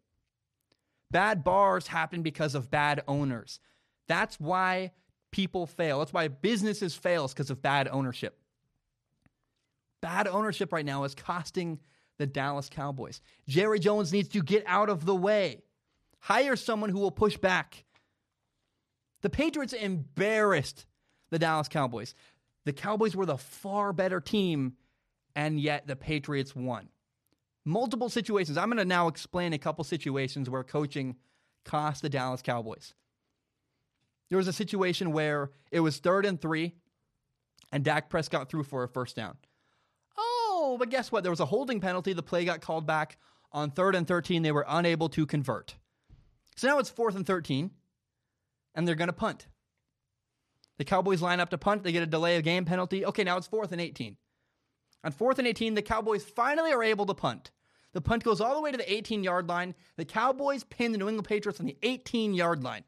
[1.11, 3.59] Bad bars happen because of bad owners.
[4.07, 4.91] That's why
[5.31, 5.99] people fail.
[5.99, 8.37] That's why businesses fail because of bad ownership.
[10.01, 11.79] Bad ownership right now is costing
[12.21, 13.19] the Dallas Cowboys.
[13.47, 15.63] Jerry Jones needs to get out of the way.
[16.19, 17.83] Hire someone who will push back.
[19.21, 20.85] The Patriots embarrassed
[21.31, 22.13] the Dallas Cowboys.
[22.65, 24.73] The Cowboys were the far better team,
[25.35, 26.89] and yet the Patriots won.
[27.65, 28.55] Multiple situations.
[28.55, 31.15] I'm going to now explain a couple situations where coaching
[31.65, 32.93] cost the Dallas Cowboys.
[34.29, 36.75] There was a situation where it was third and three,
[37.71, 39.37] and Dak Prescott threw for a first down.
[40.71, 41.23] Oh, but guess what?
[41.23, 42.13] There was a holding penalty.
[42.13, 43.17] The play got called back
[43.51, 44.41] on third and 13.
[44.41, 45.75] They were unable to convert.
[46.55, 47.71] So now it's fourth and 13,
[48.73, 49.47] and they're going to punt.
[50.77, 51.83] The Cowboys line up to punt.
[51.83, 53.05] They get a delay of game penalty.
[53.05, 54.15] Okay, now it's fourth and 18.
[55.03, 57.51] On fourth and 18, the Cowboys finally are able to punt.
[57.91, 59.75] The punt goes all the way to the 18 yard line.
[59.97, 62.85] The Cowboys pin the New England Patriots on the 18 yard line.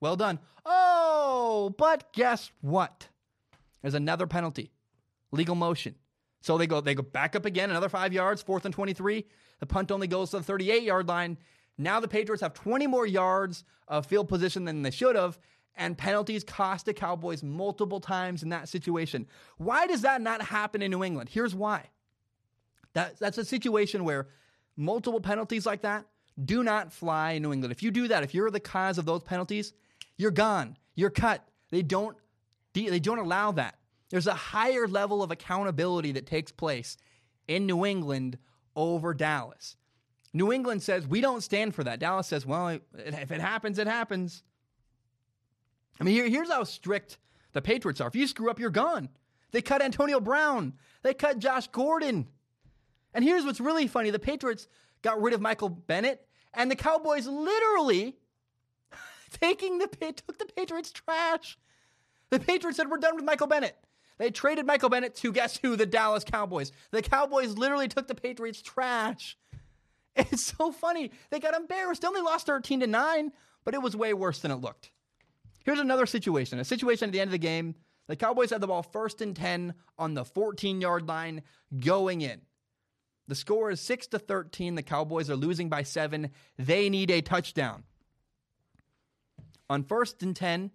[0.00, 0.40] Well done.
[0.66, 3.06] Oh, but guess what?
[3.82, 4.72] There's another penalty
[5.30, 5.94] legal motion.
[6.40, 9.26] So they go they go back up again, another five yards, fourth and 23.
[9.60, 11.38] The punt only goes to the 38 yard line.
[11.76, 15.38] Now the Patriots have 20 more yards of field position than they should have,
[15.76, 19.26] and penalties cost the Cowboys multiple times in that situation.
[19.56, 21.30] Why does that not happen in New England?
[21.30, 21.88] Here's why.
[22.92, 24.28] That, that's a situation where
[24.76, 26.06] multiple penalties like that
[26.42, 27.72] do not fly in New England.
[27.72, 29.72] If you do that, if you're the cause of those penalties,
[30.16, 30.76] you're gone.
[30.94, 31.46] You're cut.
[31.70, 32.16] They don't
[32.72, 33.79] they don't allow that.
[34.10, 36.96] There's a higher level of accountability that takes place
[37.48, 38.38] in New England
[38.76, 39.76] over Dallas.
[40.32, 41.98] New England says, we don't stand for that.
[41.98, 44.42] Dallas says, well, if it happens, it happens.
[46.00, 47.18] I mean, here, here's how strict
[47.52, 48.08] the Patriots are.
[48.08, 49.08] If you screw up, you're gone.
[49.52, 52.28] They cut Antonio Brown, they cut Josh Gordon.
[53.12, 54.68] And here's what's really funny the Patriots
[55.02, 58.16] got rid of Michael Bennett, and the Cowboys literally
[59.40, 61.58] taking the took the Patriots trash.
[62.30, 63.76] The Patriots said, We're done with Michael Bennett.
[64.20, 65.76] They traded Michael Bennett to guess who?
[65.76, 66.72] The Dallas Cowboys.
[66.90, 69.36] The Cowboys literally took the Patriots trash.
[70.16, 71.12] It's so funny.
[71.30, 72.02] They got embarrassed.
[72.02, 73.32] They only lost 13 to 9,
[73.64, 74.90] but it was way worse than it looked.
[75.64, 76.58] Here's another situation.
[76.58, 77.76] A situation at the end of the game.
[78.08, 81.42] The Cowboys had the ball first and 10 on the 14 yard line
[81.78, 82.40] going in.
[83.28, 84.74] The score is 6 to 13.
[84.74, 86.28] The Cowboys are losing by 7.
[86.58, 87.84] They need a touchdown.
[89.70, 90.72] On first and 10,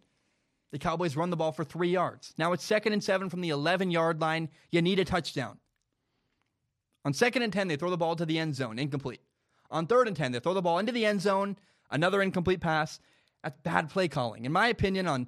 [0.71, 2.33] the Cowboys run the ball for three yards.
[2.37, 4.49] Now it's second and seven from the 11 yard line.
[4.71, 5.59] You need a touchdown.
[7.05, 9.21] On second and 10, they throw the ball to the end zone, incomplete.
[9.69, 11.55] On third and 10, they throw the ball into the end zone,
[11.91, 12.99] another incomplete pass.
[13.43, 14.45] That's bad play calling.
[14.45, 15.27] In my opinion, on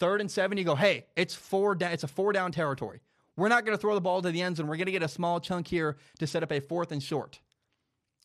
[0.00, 3.00] third and seven, you go, hey, it's four it's a four down territory.
[3.36, 4.66] We're not going to throw the ball to the end zone.
[4.66, 7.38] We're going to get a small chunk here to set up a fourth and short.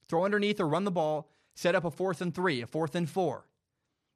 [0.09, 3.09] Throw underneath or run the ball, set up a fourth and three, a fourth and
[3.09, 3.45] four.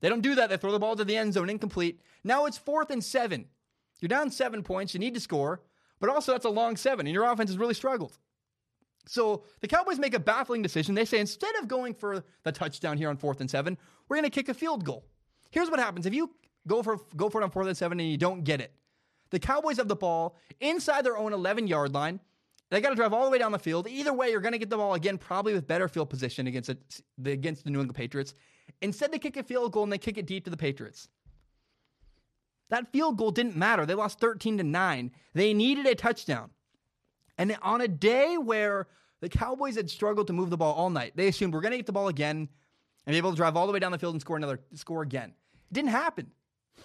[0.01, 0.49] They don't do that.
[0.49, 2.01] They throw the ball to the end zone incomplete.
[2.23, 3.45] Now it's fourth and seven.
[3.99, 4.93] You're down seven points.
[4.93, 5.61] You need to score,
[5.99, 8.17] but also that's a long seven, and your offense has really struggled.
[9.07, 10.95] So the Cowboys make a baffling decision.
[10.95, 14.29] They say instead of going for the touchdown here on fourth and seven, we're going
[14.29, 15.05] to kick a field goal.
[15.51, 16.31] Here's what happens if you
[16.67, 18.73] go for go for it on fourth and seven and you don't get it.
[19.31, 22.19] The Cowboys have the ball inside their own 11 yard line.
[22.69, 23.87] They got to drive all the way down the field.
[23.87, 26.69] Either way, you're going to get the ball again, probably with better field position against
[26.69, 28.33] it, against the New England Patriots.
[28.81, 31.07] Instead, they kick a field goal and they kick it deep to the Patriots.
[32.69, 33.85] That field goal didn't matter.
[33.85, 35.11] They lost 13 to 9.
[35.33, 36.51] They needed a touchdown.
[37.37, 38.87] And on a day where
[39.19, 41.77] the Cowboys had struggled to move the ball all night, they assumed we're going to
[41.77, 42.47] get the ball again
[43.05, 45.01] and be able to drive all the way down the field and score another score
[45.01, 45.33] again.
[45.69, 46.31] It didn't happen.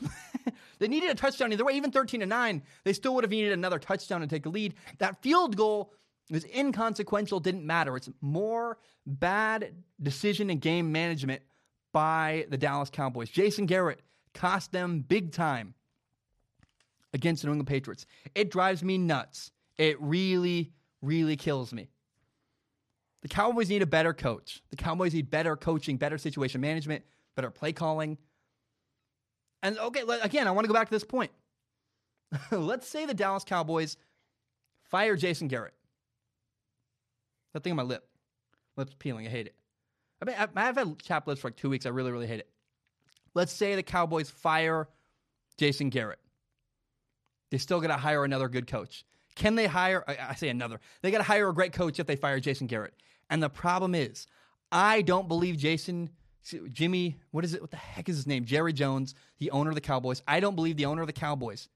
[0.79, 1.75] they needed a touchdown either way.
[1.75, 4.75] Even 13 to 9, they still would have needed another touchdown to take a lead.
[4.99, 5.93] That field goal
[6.31, 7.97] was inconsequential, didn't matter.
[7.97, 9.73] It's more bad
[10.03, 11.43] decision and game management
[11.97, 13.31] by the Dallas Cowboys.
[13.31, 14.03] Jason Garrett
[14.35, 15.73] cost them big time
[17.15, 18.05] against the New England Patriots.
[18.35, 19.51] It drives me nuts.
[19.79, 21.89] It really, really kills me.
[23.23, 24.63] The Cowboys need a better coach.
[24.69, 27.03] The Cowboys need better coaching, better situation management,
[27.35, 28.19] better play calling.
[29.63, 31.31] And okay, again, I want to go back to this point.
[32.51, 33.97] Let's say the Dallas Cowboys
[34.85, 35.73] fire Jason Garrett.
[37.55, 38.07] That thing on my lip,
[38.77, 39.27] lips peeling.
[39.27, 39.55] I hate it.
[40.21, 41.87] I mean, I've had lips for like two weeks.
[41.87, 42.49] I really, really hate it.
[43.35, 44.89] Let's say the Cowboys fire
[45.59, 46.19] Jason Garrett.
[47.51, 49.05] They still got to hire another good coach.
[49.35, 50.03] Can they hire?
[50.09, 50.81] I say another.
[51.03, 52.95] They got to hire a great coach if they fire Jason Garrett.
[53.29, 54.27] And the problem is,
[54.73, 56.11] I don't believe Jason,
[56.73, 57.61] Jimmy, what is it?
[57.61, 58.47] What the heck is his name?
[58.47, 60.23] Jerry Jones, the owner of the Cowboys.
[60.27, 61.69] I don't believe the owner of the Cowboys,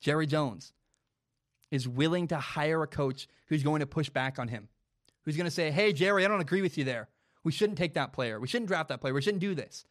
[0.00, 0.72] Jerry Jones,
[1.72, 4.68] is willing to hire a coach who's going to push back on him,
[5.24, 7.08] who's going to say, hey, Jerry, I don't agree with you there.
[7.44, 8.40] We shouldn't take that player.
[8.40, 9.14] We shouldn't draft that player.
[9.14, 9.84] We shouldn't do this.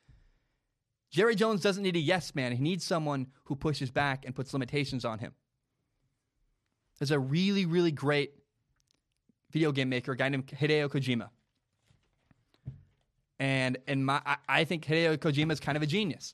[1.11, 2.51] Jerry Jones doesn't need a yes man.
[2.51, 5.33] He needs someone who pushes back and puts limitations on him.
[6.97, 8.33] There's a really, really great
[9.51, 11.29] video game maker, a guy named Hideo Kojima.
[13.39, 16.33] And and my I, I think Hideo Kojima is kind of a genius.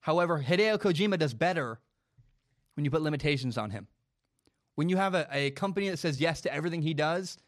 [0.00, 1.78] However, Hideo Kojima does better
[2.74, 3.86] when you put limitations on him.
[4.74, 7.38] When you have a, a company that says yes to everything he does,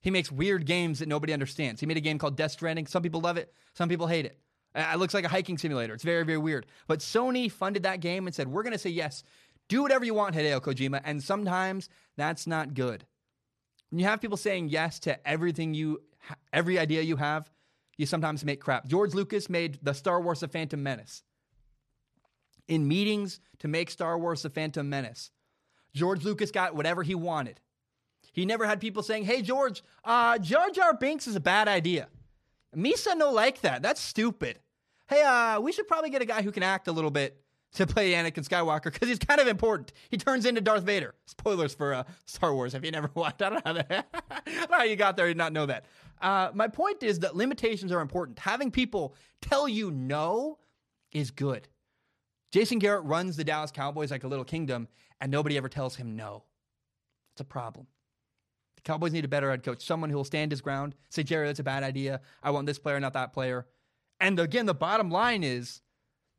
[0.00, 1.80] he makes weird games that nobody understands.
[1.80, 2.86] He made a game called Death Stranding.
[2.86, 4.38] Some people love it, some people hate it.
[4.74, 5.94] Uh, it looks like a hiking simulator.
[5.94, 6.66] It's very, very weird.
[6.86, 9.24] But Sony funded that game and said, We're going to say yes.
[9.68, 11.00] Do whatever you want, Hideo Kojima.
[11.04, 13.04] And sometimes that's not good.
[13.90, 16.02] When you have people saying yes to everything you,
[16.52, 17.50] every idea you have,
[17.96, 18.86] you sometimes make crap.
[18.86, 21.22] George Lucas made the Star Wars The Phantom Menace.
[22.66, 25.30] In meetings to make Star Wars The Phantom Menace,
[25.94, 27.60] George Lucas got whatever he wanted.
[28.38, 32.08] He never had people saying, "Hey George, uh, Jar Jar Binks is a bad idea."
[32.76, 33.82] Misa no like that.
[33.82, 34.60] That's stupid.
[35.08, 37.86] Hey, uh, we should probably get a guy who can act a little bit to
[37.86, 39.92] play Anakin Skywalker because he's kind of important.
[40.08, 41.14] He turns into Darth Vader.
[41.26, 43.42] Spoilers for uh, Star Wars if you never watched.
[43.42, 45.66] I don't know how, that, I don't know how you got there Did not know
[45.66, 45.86] that.
[46.20, 48.38] Uh, my point is that limitations are important.
[48.38, 50.58] Having people tell you no
[51.10, 51.66] is good.
[52.52, 54.86] Jason Garrett runs the Dallas Cowboys like a little kingdom,
[55.20, 56.44] and nobody ever tells him no.
[57.34, 57.88] It's a problem.
[58.78, 61.48] The Cowboys need a better head coach, someone who will stand his ground, say, Jerry,
[61.48, 62.20] that's a bad idea.
[62.44, 63.66] I want this player, not that player.
[64.20, 65.80] And again, the bottom line is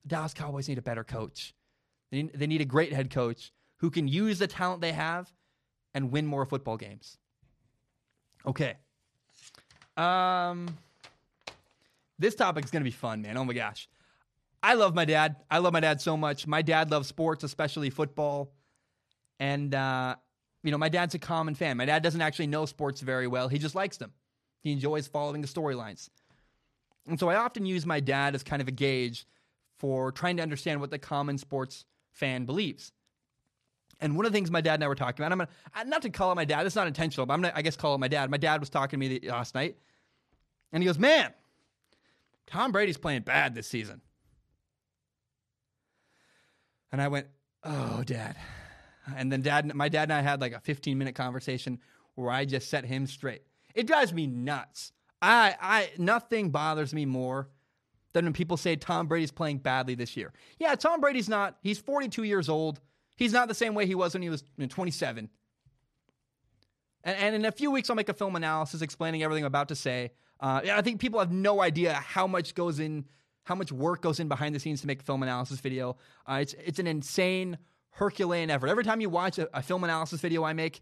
[0.03, 1.53] the Dallas Cowboys need a better coach.
[2.11, 5.29] They need, they need a great head coach who can use the talent they have
[5.93, 7.17] and win more football games.
[8.45, 8.77] Okay.
[9.97, 10.77] Um,
[12.17, 13.35] this topic is going to be fun, man.
[13.35, 13.89] Oh my gosh.
[14.63, 15.35] I love my dad.
[15.51, 16.47] I love my dad so much.
[16.47, 18.53] My dad loves sports, especially football.
[19.41, 20.15] And, uh,
[20.63, 21.77] you know, my dad's a common fan.
[21.77, 24.11] My dad doesn't actually know sports very well, he just likes them.
[24.61, 26.09] He enjoys following the storylines.
[27.07, 29.25] And so I often use my dad as kind of a gauge
[29.77, 32.91] for trying to understand what the common sports fan believes.
[34.01, 36.01] And one of the things my dad and I were talking about, I'm gonna not
[36.03, 36.65] to call it my dad.
[36.65, 38.29] It's not intentional, but I'm gonna I guess call it my dad.
[38.29, 39.77] My dad was talking to me last night,
[40.71, 41.33] and he goes, "Man,
[42.47, 44.01] Tom Brady's playing bad this season."
[46.91, 47.27] And I went,
[47.63, 48.37] "Oh, Dad."
[49.15, 51.79] And then dad, my dad and I had like a 15 minute conversation
[52.15, 53.43] where I just set him straight.
[53.75, 54.91] It drives me nuts.
[55.21, 57.49] I, I, nothing bothers me more
[58.13, 60.33] than when people say Tom Brady's playing badly this year.
[60.57, 61.57] Yeah, Tom Brady's not.
[61.61, 62.79] He's 42 years old.
[63.15, 65.29] He's not the same way he was when he was 27.
[67.03, 69.67] And, and in a few weeks, I'll make a film analysis explaining everything I'm about
[69.69, 70.11] to say.
[70.39, 73.05] Uh, I think people have no idea how much goes in,
[73.43, 75.97] how much work goes in behind the scenes to make a film analysis video.
[76.25, 77.57] Uh, it's it's an insane
[77.99, 78.69] Herculean effort.
[78.69, 80.81] Every time you watch a, a film analysis video I make,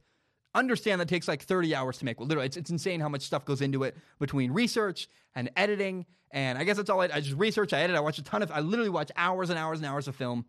[0.54, 2.20] understand that takes like 30 hours to make.
[2.20, 6.06] Well, literally, it's, it's insane how much stuff goes into it between research and editing.
[6.30, 8.44] And I guess that's all I, I just research, I edit, I watch a ton
[8.44, 10.46] of, I literally watch hours and hours and hours of film.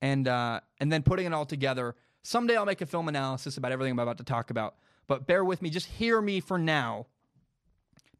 [0.00, 1.94] And, uh, and then putting it all together.
[2.24, 4.74] Someday I'll make a film analysis about everything I'm about to talk about.
[5.06, 7.06] But bear with me, just hear me for now.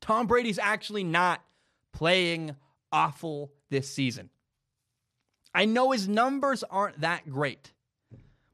[0.01, 1.43] Tom Brady's actually not
[1.93, 2.55] playing
[2.93, 4.31] awful this season.
[5.55, 7.73] I know his numbers aren't that great,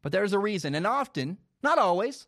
[0.03, 0.75] but there's a reason.
[0.75, 2.27] And often, not always,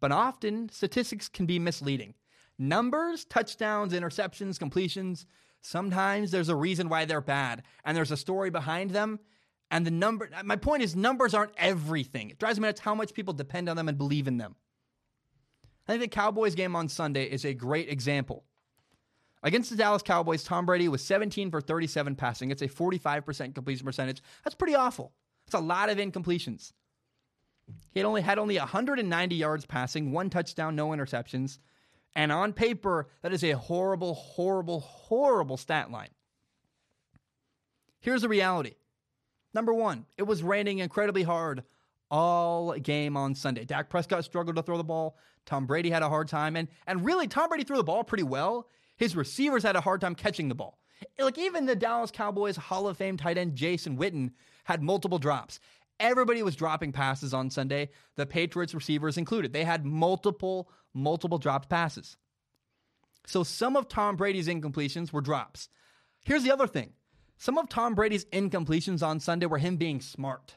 [0.00, 2.14] but often, statistics can be misleading.
[2.58, 5.26] Numbers, touchdowns, interceptions, completions,
[5.60, 9.20] sometimes there's a reason why they're bad, and there's a story behind them.
[9.70, 12.30] And the number, my point is, numbers aren't everything.
[12.30, 14.56] It drives me nuts how much people depend on them and believe in them.
[15.88, 18.44] I think the Cowboys game on Sunday is a great example.
[19.42, 22.50] Against the Dallas Cowboys, Tom Brady was 17 for 37 passing.
[22.50, 24.22] It's a 45% completion percentage.
[24.44, 25.12] That's pretty awful.
[25.46, 26.72] That's a lot of incompletions.
[27.90, 31.58] He had only had only 190 yards passing, one touchdown, no interceptions.
[32.14, 36.10] And on paper, that is a horrible, horrible, horrible stat line.
[38.00, 38.74] Here's the reality.
[39.54, 41.64] Number one, it was raining incredibly hard
[42.10, 43.64] all game on Sunday.
[43.64, 45.16] Dak Prescott struggled to throw the ball.
[45.46, 46.56] Tom Brady had a hard time.
[46.56, 48.68] And, and really, Tom Brady threw the ball pretty well.
[49.02, 50.78] His receivers had a hard time catching the ball.
[51.18, 54.30] Like even the Dallas Cowboys Hall of Fame tight end Jason Witten
[54.62, 55.58] had multiple drops.
[55.98, 59.52] Everybody was dropping passes on Sunday, the Patriots receivers included.
[59.52, 62.16] They had multiple, multiple dropped passes.
[63.26, 65.68] So some of Tom Brady's incompletions were drops.
[66.24, 66.92] Here's the other thing
[67.38, 70.54] some of Tom Brady's incompletions on Sunday were him being smart.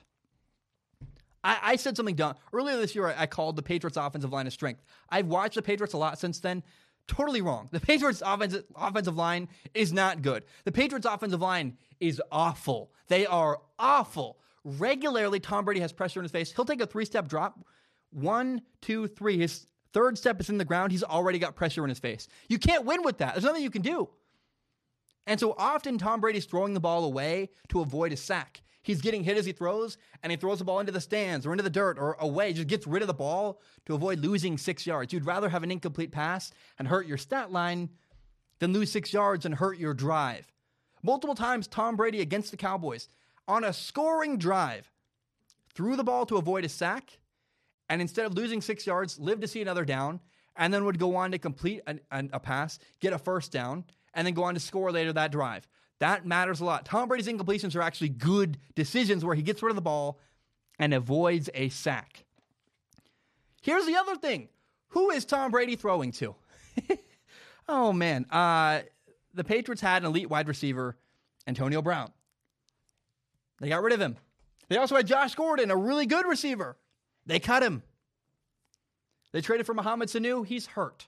[1.44, 2.36] I, I said something dumb.
[2.54, 4.84] Earlier this year, I, I called the Patriots' offensive line of strength.
[5.10, 6.62] I've watched the Patriots a lot since then.
[7.08, 7.70] Totally wrong.
[7.72, 10.44] The Patriots offensive, offensive line is not good.
[10.64, 12.92] The Patriots offensive line is awful.
[13.08, 14.40] They are awful.
[14.64, 16.52] regularly Tom Brady has pressure in his face.
[16.52, 17.60] He'll take a three step drop.
[18.12, 19.38] One, two, three.
[19.38, 20.92] His third step is in the ground.
[20.92, 22.28] He's already got pressure in his face.
[22.50, 23.34] You can't win with that.
[23.34, 24.10] There's nothing you can do.
[25.28, 28.62] And so often Tom Brady's throwing the ball away to avoid a sack.
[28.86, 31.52] He's getting hit as he throws, and he throws the ball into the stands or
[31.52, 34.86] into the dirt or away, just gets rid of the ball to avoid losing six
[34.86, 35.12] yards.
[35.12, 37.90] You'd rather have an incomplete pass and hurt your stat line
[38.60, 40.52] than lose six yards and hurt your drive.
[41.02, 43.10] Multiple times, Tom Brady against the Cowboys
[43.48, 44.92] on a scoring drive
[45.74, 47.18] threw the ball to avoid a sack,
[47.90, 50.20] and instead of losing six yards, lived to see another down,
[50.56, 53.84] and then would go on to complete an, an, a pass, get a first down,
[54.14, 55.68] and then go on to score later that drive.
[56.00, 56.86] That matters a lot.
[56.86, 60.20] Tom Brady's incompletions are actually good decisions where he gets rid of the ball
[60.78, 62.26] and avoids a sack.
[63.62, 64.50] Here's the other thing
[64.90, 66.36] who is Tom Brady throwing to?
[67.70, 68.26] oh, man.
[68.30, 68.82] Uh,
[69.34, 70.98] the Patriots had an elite wide receiver,
[71.48, 72.12] Antonio Brown.
[73.60, 74.18] They got rid of him.
[74.68, 76.78] They also had Josh Gordon, a really good receiver.
[77.26, 77.84] They cut him.
[79.32, 80.46] They traded for Mohamed Sanu.
[80.46, 81.08] He's hurt.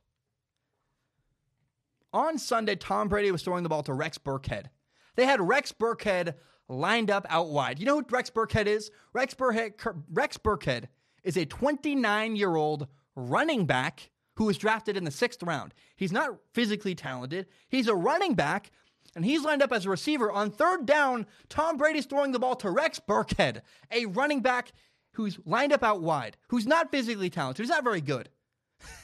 [2.14, 4.66] On Sunday, Tom Brady was throwing the ball to Rex Burkhead.
[5.18, 6.36] They had Rex Burkhead
[6.70, 7.80] lined up out wide.
[7.80, 8.92] You know who Rex Burkhead is?
[9.12, 9.74] Rex Burkhead,
[10.14, 10.86] Rex Burkhead
[11.24, 15.74] is a 29 year old running back who was drafted in the sixth round.
[15.96, 17.48] He's not physically talented.
[17.68, 18.70] He's a running back,
[19.16, 20.32] and he's lined up as a receiver.
[20.32, 23.62] On third down, Tom Brady's throwing the ball to Rex Burkhead,
[23.92, 24.72] a running back
[25.14, 28.30] who's lined up out wide, who's not physically talented, who's not very good.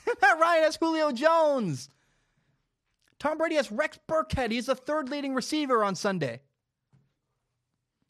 [0.05, 1.89] Matt Ryan has Julio Jones.
[3.24, 4.51] Tom Brady has Rex Burkhead.
[4.51, 6.41] He's the third leading receiver on Sunday.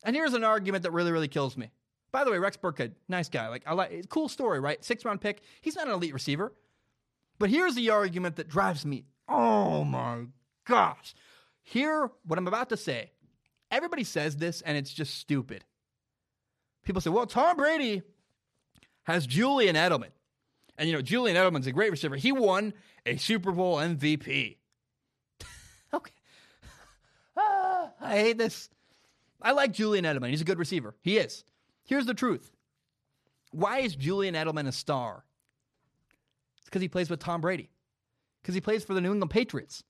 [0.04, 1.70] And here's an argument that really, really kills me.
[2.12, 3.48] By the way, Rex Burkhead, nice guy.
[3.48, 4.84] Like I like cool story, right?
[4.84, 5.42] Six round pick.
[5.62, 6.52] He's not an elite receiver.
[7.38, 9.06] But here's the argument that drives me.
[9.30, 10.26] Oh my
[10.66, 11.14] gosh.
[11.62, 13.12] Hear what I'm about to say.
[13.70, 15.64] Everybody says this, and it's just stupid.
[16.84, 18.02] People say, well, Tom Brady
[19.04, 20.12] has Julian Edelman.
[20.78, 22.16] And, you know, Julian Edelman's a great receiver.
[22.16, 22.74] He won
[23.06, 24.58] a Super Bowl MVP.
[25.94, 26.12] okay.
[28.02, 28.70] I hate this.
[29.42, 30.30] I like Julian Edelman.
[30.30, 30.96] He's a good receiver.
[31.02, 31.44] He is.
[31.86, 32.52] Here's the truth.
[33.52, 35.26] Why is Julian Edelman a star?
[36.58, 37.70] It's because he plays with Tom Brady.
[38.42, 39.84] Because he plays for the New England Patriots.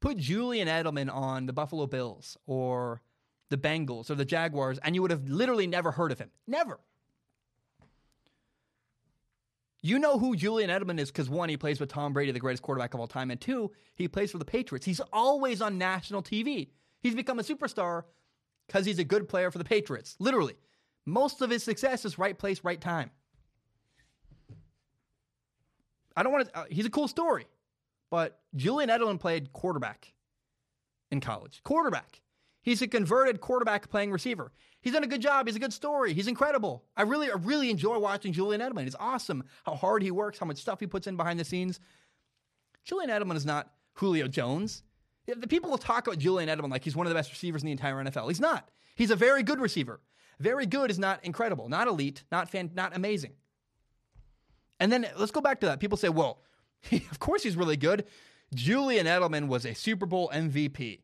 [0.00, 3.02] Put Julian Edelman on the Buffalo Bills or
[3.48, 6.30] the Bengals or the Jaguars, and you would have literally never heard of him.
[6.46, 6.78] Never.
[9.82, 12.62] You know who Julian Edelman is because one, he plays with Tom Brady, the greatest
[12.62, 14.84] quarterback of all time, and two, he plays for the Patriots.
[14.84, 16.70] He's always on national TV.
[17.00, 18.04] He's become a superstar
[18.66, 20.16] because he's a good player for the Patriots.
[20.18, 20.54] Literally.
[21.04, 23.10] Most of his success is right place, right time.
[26.16, 27.46] I don't want to, uh, he's a cool story,
[28.10, 30.12] but Julian Edelman played quarterback
[31.10, 31.60] in college.
[31.62, 32.22] Quarterback.
[32.62, 34.50] He's a converted quarterback playing receiver.
[34.80, 35.46] He's done a good job.
[35.46, 36.12] He's a good story.
[36.12, 36.84] He's incredible.
[36.96, 38.86] I really, I really enjoy watching Julian Edelman.
[38.86, 41.78] It's awesome how hard he works, how much stuff he puts in behind the scenes.
[42.84, 44.82] Julian Edelman is not Julio Jones.
[45.26, 47.66] The people will talk about Julian Edelman like he's one of the best receivers in
[47.66, 48.28] the entire NFL.
[48.28, 48.68] He's not.
[48.94, 50.00] He's a very good receiver.
[50.38, 53.32] Very good is not incredible, not elite, not fan, not amazing.
[54.78, 55.80] And then let's go back to that.
[55.80, 56.42] People say, well,
[56.92, 58.04] of course he's really good.
[58.54, 61.00] Julian Edelman was a Super Bowl MVP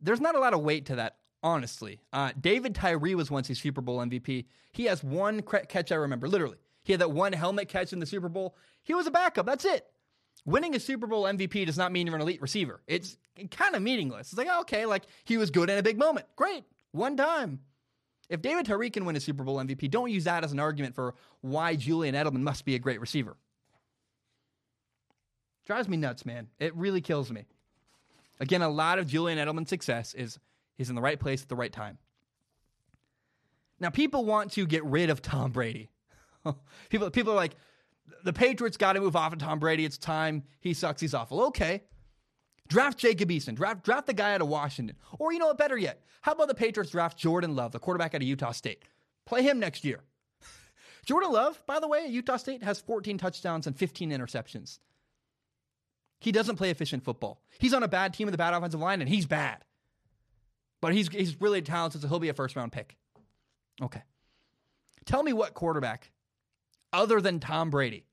[0.00, 2.00] there's not a lot of weight to that, honestly.
[2.12, 4.46] Uh, David Tyree was once a Super Bowl MVP.
[4.72, 6.58] He has one catch I remember, literally.
[6.82, 8.56] He had that one helmet catch in the Super Bowl.
[8.82, 9.46] He was a backup.
[9.46, 9.86] That's it.
[10.44, 12.80] Winning a Super Bowl MVP does not mean you're an elite receiver.
[12.86, 13.16] It's
[13.50, 14.32] kind of meaningless.
[14.32, 16.26] It's like, okay, like he was good in a big moment.
[16.36, 16.64] Great.
[16.92, 17.60] One time.
[18.28, 20.94] If David Tyree can win a Super Bowl MVP, don't use that as an argument
[20.94, 23.36] for why Julian Edelman must be a great receiver.
[25.66, 26.48] Drives me nuts, man.
[26.58, 27.44] It really kills me.
[28.38, 30.38] Again, a lot of Julian Edelman's success is
[30.76, 31.98] he's in the right place at the right time.
[33.80, 35.90] Now, people want to get rid of Tom Brady.
[36.88, 37.56] people, people are like,
[38.24, 39.84] the Patriots got to move off of Tom Brady.
[39.84, 40.44] It's time.
[40.60, 41.00] He sucks.
[41.00, 41.42] He's awful.
[41.46, 41.82] Okay.
[42.68, 43.54] Draft Jacob Eason.
[43.54, 44.96] Draft, draft the guy out of Washington.
[45.18, 45.58] Or you know what?
[45.58, 48.84] Better yet, how about the Patriots draft Jordan Love, the quarterback out of Utah State?
[49.26, 50.00] Play him next year.
[51.04, 54.78] Jordan Love, by the way, Utah State has 14 touchdowns and 15 interceptions.
[56.20, 57.42] He doesn't play efficient football.
[57.58, 59.64] He's on a bad team with a bad offensive line, and he's bad.
[60.80, 62.96] But he's he's really talented, so he'll be a first round pick.
[63.82, 64.02] Okay.
[65.06, 66.10] Tell me what quarterback,
[66.92, 68.04] other than Tom Brady,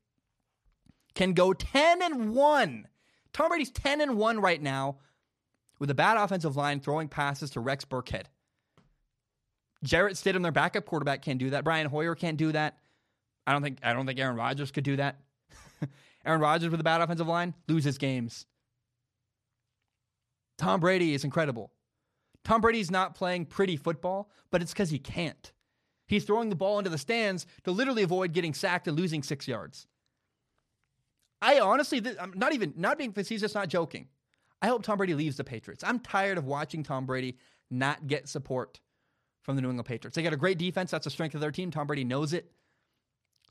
[1.18, 2.88] can go 10 and 1.
[3.34, 4.98] Tom Brady's 10 and 1 right now
[5.80, 8.26] with a bad offensive line throwing passes to Rex Burkhead.
[9.84, 11.64] Jarrett Stidham, their backup quarterback, can't do that.
[11.64, 12.78] Brian Hoyer can't do that.
[13.48, 15.20] I don't think I don't think Aaron Rodgers could do that.
[16.26, 18.46] Aaron Rodgers with a bad offensive line loses games.
[20.60, 21.72] Tom Brady is incredible.
[22.44, 25.52] Tom Brady's not playing pretty football, but it's because he can't.
[26.06, 29.48] He's throwing the ball into the stands to literally avoid getting sacked and losing six
[29.48, 29.88] yards.
[31.42, 34.08] I honestly, I'm not even not being facetious, not joking.
[34.62, 35.84] I hope Tom Brady leaves the Patriots.
[35.84, 37.38] I'm tired of watching Tom Brady
[37.70, 38.80] not get support
[39.44, 40.16] from the New England Patriots.
[40.16, 40.92] They got a great defense.
[40.92, 41.70] That's the strength of their team.
[41.70, 42.52] Tom Brady knows it.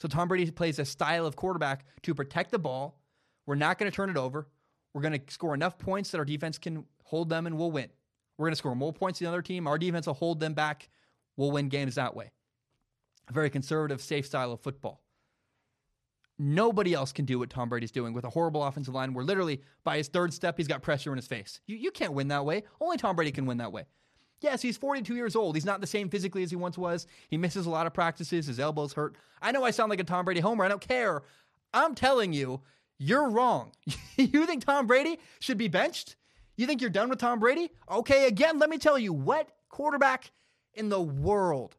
[0.00, 3.00] So Tom Brady plays a style of quarterback to protect the ball.
[3.46, 4.48] We're not going to turn it over.
[4.92, 7.88] We're going to score enough points that our defense can hold them and we'll win.
[8.36, 9.66] We're going to score more points than the other team.
[9.66, 10.88] Our defense will hold them back.
[11.36, 12.30] We'll win games that way.
[13.28, 15.02] A very conservative, safe style of football.
[16.38, 19.62] Nobody else can do what Tom Brady's doing with a horrible offensive line where literally
[19.84, 21.60] by his third step, he's got pressure in his face.
[21.66, 22.64] You, you can't win that way.
[22.80, 23.84] Only Tom Brady can win that way.
[24.40, 25.56] Yes, he's 42 years old.
[25.56, 27.06] He's not the same physically as he once was.
[27.28, 28.46] He misses a lot of practices.
[28.46, 29.16] His elbows hurt.
[29.40, 30.64] I know I sound like a Tom Brady homer.
[30.64, 31.22] I don't care.
[31.72, 32.60] I'm telling you,
[32.98, 33.72] you're wrong.
[34.16, 36.16] you think Tom Brady should be benched?
[36.56, 37.70] You think you're done with Tom Brady?
[37.90, 40.32] Okay, again, let me tell you what quarterback
[40.74, 41.76] in the world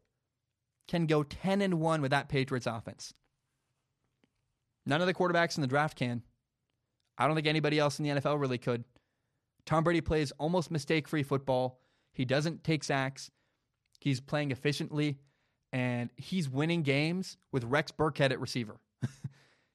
[0.88, 3.14] can go 10 and 1 with that Patriots offense?
[4.88, 6.22] None of the quarterbacks in the draft can.
[7.18, 8.84] I don't think anybody else in the NFL really could.
[9.66, 11.78] Tom Brady plays almost mistake free football.
[12.14, 13.30] He doesn't take sacks.
[14.00, 15.18] He's playing efficiently,
[15.74, 18.80] and he's winning games with Rex Burkhead at receiver.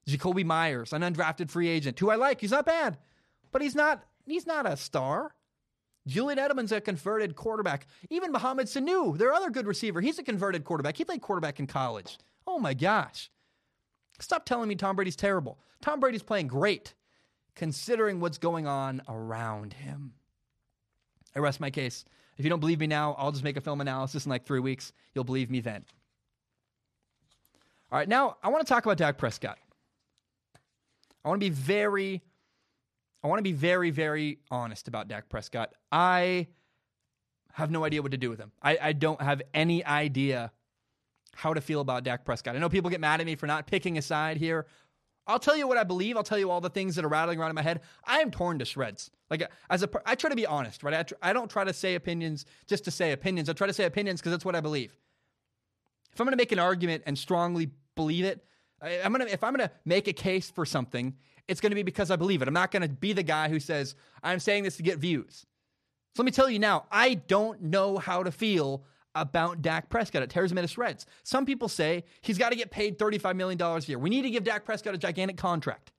[0.10, 2.42] Jakobi Meyers, an undrafted free agent, who I like.
[2.42, 2.98] He's not bad,
[3.52, 5.36] but he's not he's not a star.
[6.08, 7.86] Julian Edelman's a converted quarterback.
[8.10, 10.98] Even Mohamed Sanu, their other good receiver, he's a converted quarterback.
[10.98, 12.18] He played quarterback in college.
[12.48, 13.30] Oh my gosh.
[14.20, 15.60] Stop telling me Tom Brady's terrible.
[15.82, 16.94] Tom Brady's playing great,
[17.56, 20.14] considering what's going on around him.
[21.36, 22.06] I rest my case.
[22.38, 24.60] If you don't believe me now, I'll just make a film analysis in like three
[24.60, 24.94] weeks.
[25.14, 25.86] You'll believe me then.
[27.92, 29.58] All right, now I want to talk about Dak Prescott.
[31.24, 32.22] I want to be very,
[33.24, 35.74] I want to be very, very honest about Dak Prescott.
[35.92, 36.48] I
[37.54, 38.52] have no idea what to do with him.
[38.62, 40.52] I, I don't have any idea
[41.36, 42.56] how to feel about Dak Prescott.
[42.56, 44.66] I know people get mad at me for not picking a side here.
[45.26, 46.18] I'll tell you what I believe.
[46.18, 47.82] I'll tell you all the things that are rattling around in my head.
[48.04, 49.10] I am torn to shreds.
[49.30, 50.94] Like as a, I try to be honest, right?
[50.94, 53.50] I, tr- I don't try to say opinions just to say opinions.
[53.50, 54.98] I try to say opinions because that's what I believe.
[56.12, 58.46] If I'm going to make an argument and strongly believe it,
[58.82, 59.26] I, am gonna.
[59.26, 61.16] If I'm going to make a case for something,
[61.48, 62.48] it's going to be because I believe it.
[62.48, 65.46] I'm not going to be the guy who says I'm saying this to get views.
[66.16, 68.84] So let me tell you now, I don't know how to feel
[69.16, 70.24] about Dak Prescott.
[70.24, 71.06] It tears him into shreds.
[71.24, 74.00] Some people say he's got to get paid $35 million a year.
[74.00, 75.92] We need to give Dak Prescott a gigantic contract.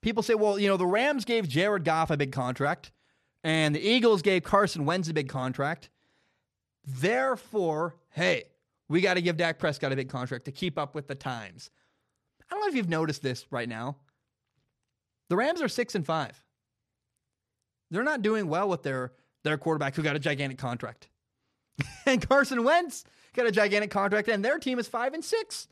[0.00, 2.90] People say, well, you know, the Rams gave Jared Goff a big contract,
[3.44, 5.90] and the Eagles gave Carson Wentz a big contract.
[6.84, 8.44] Therefore, hey,
[8.88, 11.70] we got to give Dak Prescott a big contract to keep up with the times.
[12.40, 13.96] I don't know if you've noticed this right now.
[15.28, 16.42] The Rams are six and five.
[17.90, 19.12] They're not doing well with their
[19.44, 21.08] their quarterback who got a gigantic contract.
[22.06, 25.68] and Carson Wentz got a gigantic contract, and their team is five and six.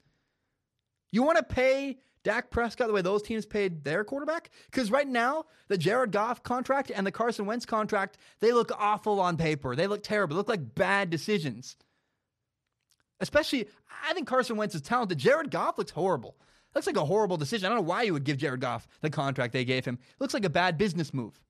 [1.13, 4.51] You want to pay Dak Prescott the way those teams paid their quarterback?
[4.67, 9.21] Because right now, the Jared Goff contract and the Carson Wentz contract, they look awful
[9.21, 9.75] on paper.
[9.75, 10.35] They look terrible.
[10.35, 11.77] They look like bad decisions.
[13.21, 13.69] Especially,
[14.07, 15.19] I think Carson Wentz is talented.
[15.19, 16.37] Jared Goff looks horrible.
[16.75, 17.67] Looks like a horrible decision.
[17.67, 19.99] I don't know why you would give Jared Goff the contract they gave him.
[20.19, 21.41] Looks like a bad business move.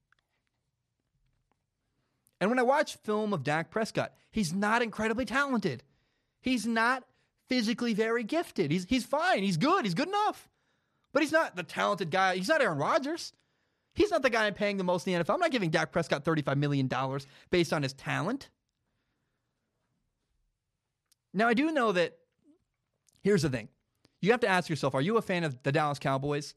[2.41, 5.83] And when I watch film of Dak Prescott, he's not incredibly talented.
[6.41, 7.05] He's not
[7.49, 8.71] physically very gifted.
[8.71, 9.43] He's, he's fine.
[9.43, 9.85] He's good.
[9.85, 10.49] He's good enough.
[11.13, 12.37] But he's not the talented guy.
[12.37, 13.33] He's not Aaron Rodgers.
[13.95, 15.35] He's not the guy I'm paying the most in the NFL.
[15.35, 16.89] I'm not giving Dak Prescott $35 million
[17.51, 18.49] based on his talent.
[21.35, 22.17] Now, I do know that
[23.23, 23.69] here's the thing
[24.21, 26.55] you have to ask yourself are you a fan of the Dallas Cowboys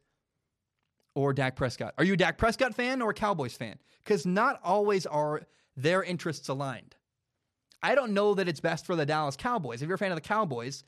[1.15, 1.93] or Dak Prescott?
[1.97, 3.77] Are you a Dak Prescott fan or a Cowboys fan?
[4.03, 5.41] Because not always are
[5.75, 6.95] their interests aligned.
[7.81, 9.81] I don't know that it's best for the Dallas Cowboys.
[9.81, 10.83] If you're a fan of the Cowboys,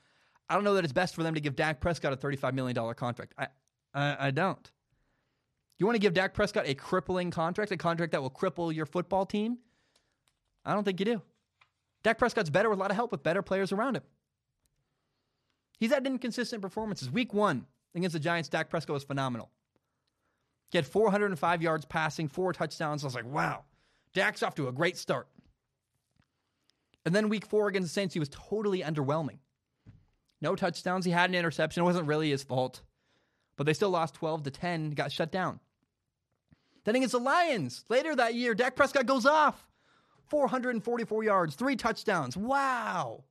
[0.50, 2.94] I don't know that it's best for them to give Dak Prescott a $35 million
[2.94, 3.34] contract.
[3.38, 3.48] I,
[3.94, 4.72] I, I don't.
[5.78, 8.86] You want to give Dak Prescott a crippling contract, a contract that will cripple your
[8.86, 9.58] football team?
[10.64, 11.22] I don't think you do.
[12.04, 14.04] Dak Prescott's better with a lot of help with better players around him.
[15.80, 17.12] He's had inconsistent performances.
[17.12, 19.50] Week one against the Giants, Dak Prescott was phenomenal.
[20.72, 23.04] He had 405 yards passing, four touchdowns.
[23.04, 23.64] I was like, wow,
[24.16, 25.28] Dak's off to a great start.
[27.06, 29.38] And then week four against the Saints, he was totally underwhelming.
[30.42, 31.06] No touchdowns.
[31.06, 31.82] He had an interception.
[31.82, 32.82] It wasn't really his fault.
[33.58, 35.60] But they still lost 12 to 10, got shut down.
[36.84, 39.68] Then against the Lions, later that year, Dak Prescott goes off.
[40.30, 42.36] 444 yards, three touchdowns.
[42.36, 43.24] Wow.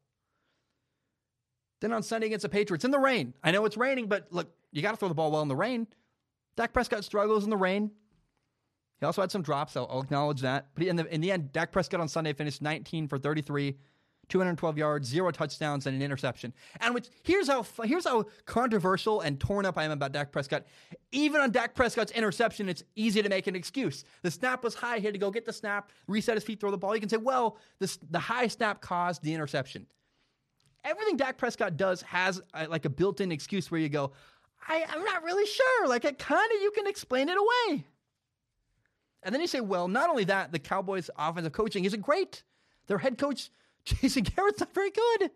[1.80, 3.35] Then on Sunday against the Patriots in the rain.
[3.43, 5.57] I know it's raining, but look, you got to throw the ball well in the
[5.57, 5.89] rain.
[6.57, 7.91] Dak Prescott struggles in the rain.
[9.01, 9.77] He also had some drops.
[9.77, 10.69] I'll, I'll acknowledge that.
[10.75, 13.77] But in the, in the end, Dak Prescott on Sunday finished 19 for 33,
[14.29, 16.53] 212 yards, zero touchdowns, and an interception.
[16.81, 20.65] And which here's how here's how controversial and torn up I am about Dak Prescott.
[21.13, 24.05] Even on Dak Prescott's interception, it's easy to make an excuse.
[24.23, 24.99] The snap was high.
[24.99, 26.95] He had to go get the snap, reset his feet, throw the ball.
[26.95, 29.87] You can say, well, this, the high snap caused the interception.
[30.85, 34.13] Everything Dak Prescott does has a, like a built-in excuse where you go,
[34.69, 35.89] I, I'm not really sure.
[35.89, 37.85] Like kind of you can explain it away.
[39.25, 42.43] And then you say, well, not only that, the Cowboys' offensive coaching isn't great.
[42.87, 43.51] Their head coach,
[43.85, 45.31] Jason Garrett's not very good.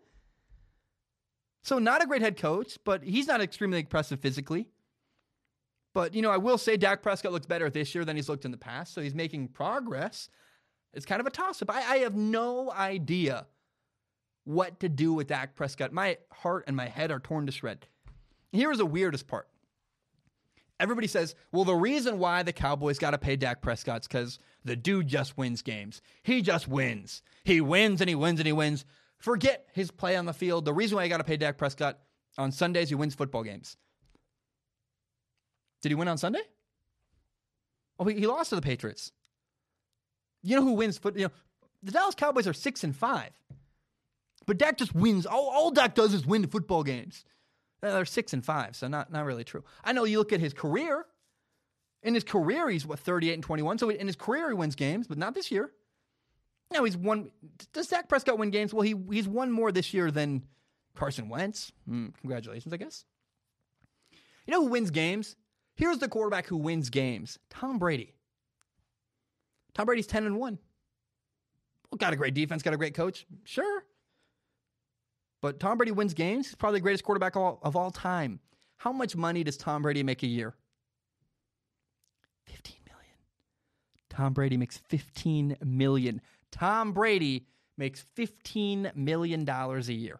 [1.63, 4.69] So, not a great head coach, but he's not extremely impressive physically.
[5.93, 8.45] But, you know, I will say Dak Prescott looks better this year than he's looked
[8.45, 8.93] in the past.
[8.93, 10.29] So, he's making progress.
[10.93, 11.69] It's kind of a toss up.
[11.69, 13.45] I, I have no idea
[14.45, 15.91] what to do with Dak Prescott.
[15.91, 17.87] My heart and my head are torn to shred.
[18.51, 19.47] Here's the weirdest part
[20.79, 24.75] everybody says, well, the reason why the Cowboys got to pay Dak Prescott's because the
[24.75, 26.01] dude just wins games.
[26.23, 27.21] He just wins.
[27.43, 28.85] He wins and he wins and he wins.
[29.17, 30.65] Forget his play on the field.
[30.65, 31.99] The reason why you got to pay Dak Prescott
[32.37, 33.75] on Sundays, he wins football games.
[35.81, 36.41] Did he win on Sunday?
[37.99, 39.11] Oh, he, lost to the Patriots.
[40.41, 41.17] You know who wins foot?
[41.17, 41.31] You know,
[41.83, 43.31] the Dallas Cowboys are six and five,
[44.45, 45.25] but Dak just wins.
[45.25, 47.25] All, all Dak does is win football games.
[47.81, 49.63] They're six and five, so not not really true.
[49.83, 51.05] I know you look at his career.
[52.01, 53.77] In his career, he's what thirty eight and twenty one.
[53.77, 55.71] So in his career, he wins games, but not this year.
[56.73, 57.31] No, he's won.
[57.73, 58.73] Does Dak Prescott win games?
[58.73, 60.43] Well, he he's won more this year than
[60.95, 61.71] Carson Wentz.
[61.89, 63.05] Mm, congratulations, I guess.
[64.45, 65.35] You know who wins games?
[65.75, 68.13] Here's the quarterback who wins games: Tom Brady.
[69.73, 70.59] Tom Brady's ten and one.
[71.91, 73.25] Well, got a great defense, got a great coach.
[73.45, 73.83] Sure,
[75.41, 76.47] but Tom Brady wins games.
[76.47, 78.39] He's probably the greatest quarterback of all, of all time.
[78.77, 80.55] How much money does Tom Brady make a year?
[82.45, 83.15] 15 million.
[84.09, 86.21] Tom Brady makes 15 million.
[86.51, 87.45] Tom Brady
[87.77, 90.19] makes 15 million dollars a year.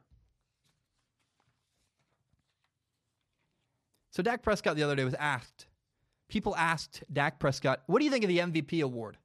[4.12, 5.68] So Dak Prescott the other day was asked.
[6.28, 9.18] People asked Dak Prescott, "What do you think of the MVP award?"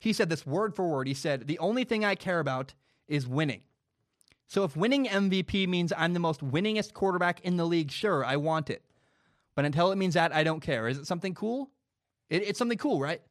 [0.00, 1.06] He said this word for word.
[1.06, 2.74] He said, "The only thing I care about
[3.06, 3.62] is winning."
[4.52, 8.36] So if winning MVP means I'm the most winningest quarterback in the league, sure, I
[8.36, 8.82] want it.
[9.54, 10.88] But until it means that, I don't care.
[10.88, 11.70] Is it something cool?
[12.28, 13.22] It, it's something cool, right?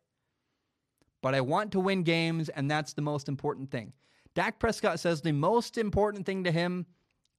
[1.22, 3.94] But I want to win games, and that's the most important thing.
[4.34, 6.88] Dak Prescott says the most important thing to him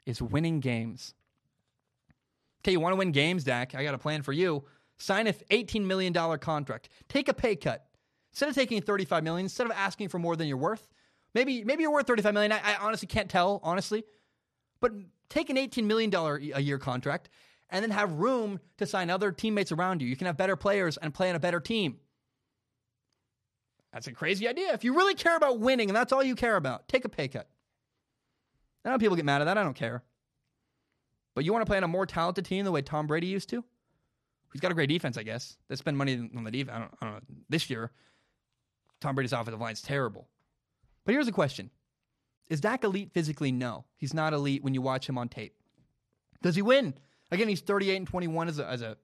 [0.07, 1.15] is winning games.
[2.63, 3.75] Okay, you want to win games, Dak?
[3.75, 4.63] I got a plan for you.
[4.99, 6.89] Sign a $18 million contract.
[7.09, 7.85] Take a pay cut.
[8.31, 10.89] Instead of taking 35 million, instead of asking for more than you're worth,
[11.35, 12.53] Maybe maybe you're worth 35 million.
[12.53, 14.05] I, I honestly can't tell, honestly.
[14.81, 14.93] But
[15.29, 17.29] take an 18 million dollar a year contract
[17.71, 20.09] and then have room to sign other teammates around you.
[20.09, 21.99] You can have better players and play on a better team.
[23.93, 24.73] That's a crazy idea.
[24.73, 27.29] If you really care about winning and that's all you care about, take a pay
[27.29, 27.49] cut.
[28.85, 29.59] I know people get mad at that.
[29.59, 30.03] I don't care.
[31.35, 33.49] But you want to play on a more talented team the way Tom Brady used
[33.51, 33.65] to?
[34.53, 35.57] He's got a great defense, I guess.
[35.69, 36.77] They spend money on the defense.
[36.77, 37.21] I don't, I don't know.
[37.49, 37.91] This year,
[39.01, 40.29] Tom Brady's offensive line's terrible.
[41.05, 41.71] But here's a question
[42.49, 43.53] Is Dak elite physically?
[43.53, 43.85] No.
[43.97, 45.55] He's not elite when you watch him on tape.
[46.43, 46.95] Does he win?
[47.31, 48.97] Again, he's 38 and 21 as a, as a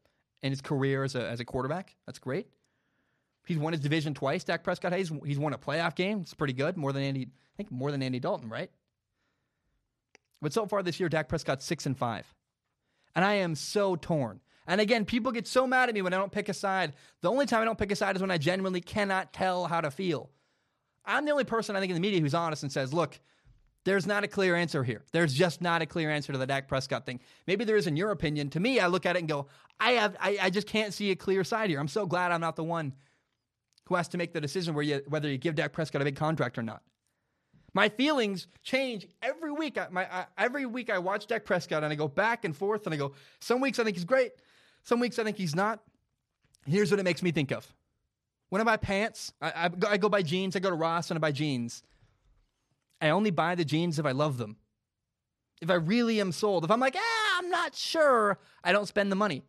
[0.43, 1.97] in his career as a, as a quarterback.
[2.07, 2.49] That's great.
[3.47, 4.45] He's won his division twice.
[4.45, 5.11] Dak Prescott has.
[5.25, 6.21] He's won a playoff game.
[6.21, 6.77] It's pretty good.
[6.77, 8.71] More than Andy, I think more than Andy Dalton, right?
[10.43, 12.33] But so far this year, Dak Prescott's six and five.
[13.15, 14.41] And I am so torn.
[14.67, 16.93] And again, people get so mad at me when I don't pick a side.
[17.23, 19.81] The only time I don't pick a side is when I genuinely cannot tell how
[19.81, 20.29] to feel.
[21.09, 23.19] I'm the only person I think in the media who's honest and says, look,
[23.85, 25.03] there's not a clear answer here.
[25.13, 27.21] There's just not a clear answer to the Dak Prescott thing.
[27.47, 28.51] Maybe there is in your opinion.
[28.51, 29.47] To me, I look at it and go,
[29.81, 31.81] I have I, I just can't see a clear side here.
[31.81, 32.95] I'm so glad I'm not the one
[33.87, 36.17] who has to make the decision where you, whether you give Dak Prescott a big
[36.17, 36.83] contract or not.
[37.73, 39.79] My feelings change every week.
[39.79, 42.87] I, my, I, every week I watch Dak Prescott and I go back and forth
[42.87, 44.33] and I go, some weeks I think he's great,
[44.83, 45.81] some weeks I think he's not.
[46.67, 47.73] Here's what it makes me think of
[48.51, 50.57] when I buy pants, I, I, I go buy jeans.
[50.57, 51.83] I go to Ross and I buy jeans.
[53.01, 54.57] I only buy the jeans if I love them.
[55.61, 56.65] If I really am sold.
[56.65, 59.43] If I'm like, ah, I'm not sure, I don't spend the money.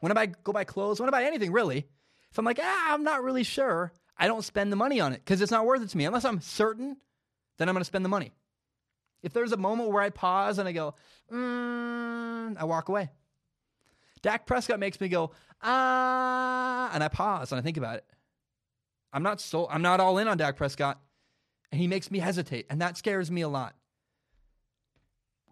[0.00, 1.86] When I buy, go buy clothes, when I buy anything really,
[2.30, 5.22] if I'm like, ah, I'm not really sure, I don't spend the money on it
[5.24, 6.04] because it's not worth it to me.
[6.04, 6.96] Unless I'm certain,
[7.58, 8.32] then I'm going to spend the money.
[9.22, 10.94] If there's a moment where I pause and I go,
[11.32, 13.10] mm, I walk away.
[14.22, 18.04] Dak Prescott makes me go, ah, and I pause and I think about it.
[19.12, 21.00] I'm not so I'm not all in on Dak Prescott,
[21.72, 23.74] and he makes me hesitate, and that scares me a lot.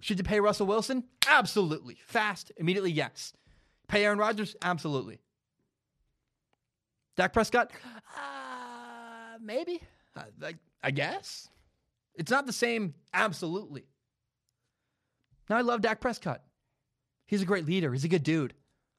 [0.00, 1.04] Should you pay Russell Wilson?
[1.26, 1.96] Absolutely.
[2.06, 3.32] Fast, immediately, yes.
[3.88, 4.54] Pay Aaron Rodgers?
[4.62, 5.20] Absolutely.
[7.16, 7.70] Dak Prescott,
[8.14, 9.80] uh, maybe.
[10.40, 11.48] Like, I guess.
[12.14, 13.86] It's not the same, absolutely.
[15.48, 16.42] Now, I love Dak Prescott.
[17.26, 17.92] He's a great leader.
[17.92, 18.54] He's a good dude.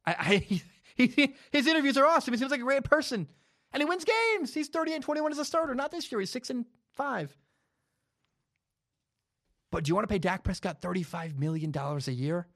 [0.05, 0.61] I, I he,
[0.95, 2.33] he, his interviews are awesome.
[2.33, 3.27] He seems like a great person.
[3.73, 4.53] And he wins games.
[4.53, 5.75] He's 38 and 21 as a starter.
[5.75, 6.19] Not this year.
[6.19, 7.35] He's 6 and 5.
[9.71, 12.47] But do you want to pay Dak Prescott $35 million a year?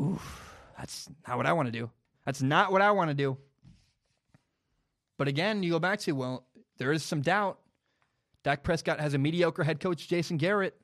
[0.00, 1.90] Oof, that's not what I want to do.
[2.24, 3.36] That's not what I want to do.
[5.18, 6.46] But again, you go back to, well,
[6.78, 7.58] there is some doubt.
[8.42, 10.76] Dak Prescott has a mediocre head coach, Jason Garrett.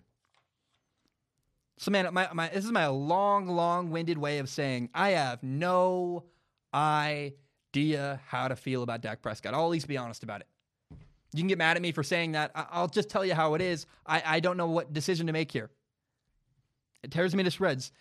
[1.81, 5.43] So, man, my, my, this is my long, long winded way of saying I have
[5.43, 6.25] no
[6.75, 9.55] idea how to feel about Dak Prescott.
[9.55, 10.47] I'll at least be honest about it.
[11.33, 12.51] You can get mad at me for saying that.
[12.55, 13.87] I'll just tell you how it is.
[14.07, 15.71] I, I don't know what decision to make here.
[17.03, 17.93] It tears me to shreds.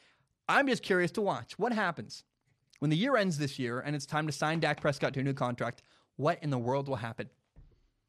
[0.50, 2.26] I'm just curious to watch what happens
[2.80, 5.24] when the year ends this year and it's time to sign Dak Prescott to a
[5.24, 5.84] new contract.
[6.18, 7.30] What in the world will happen?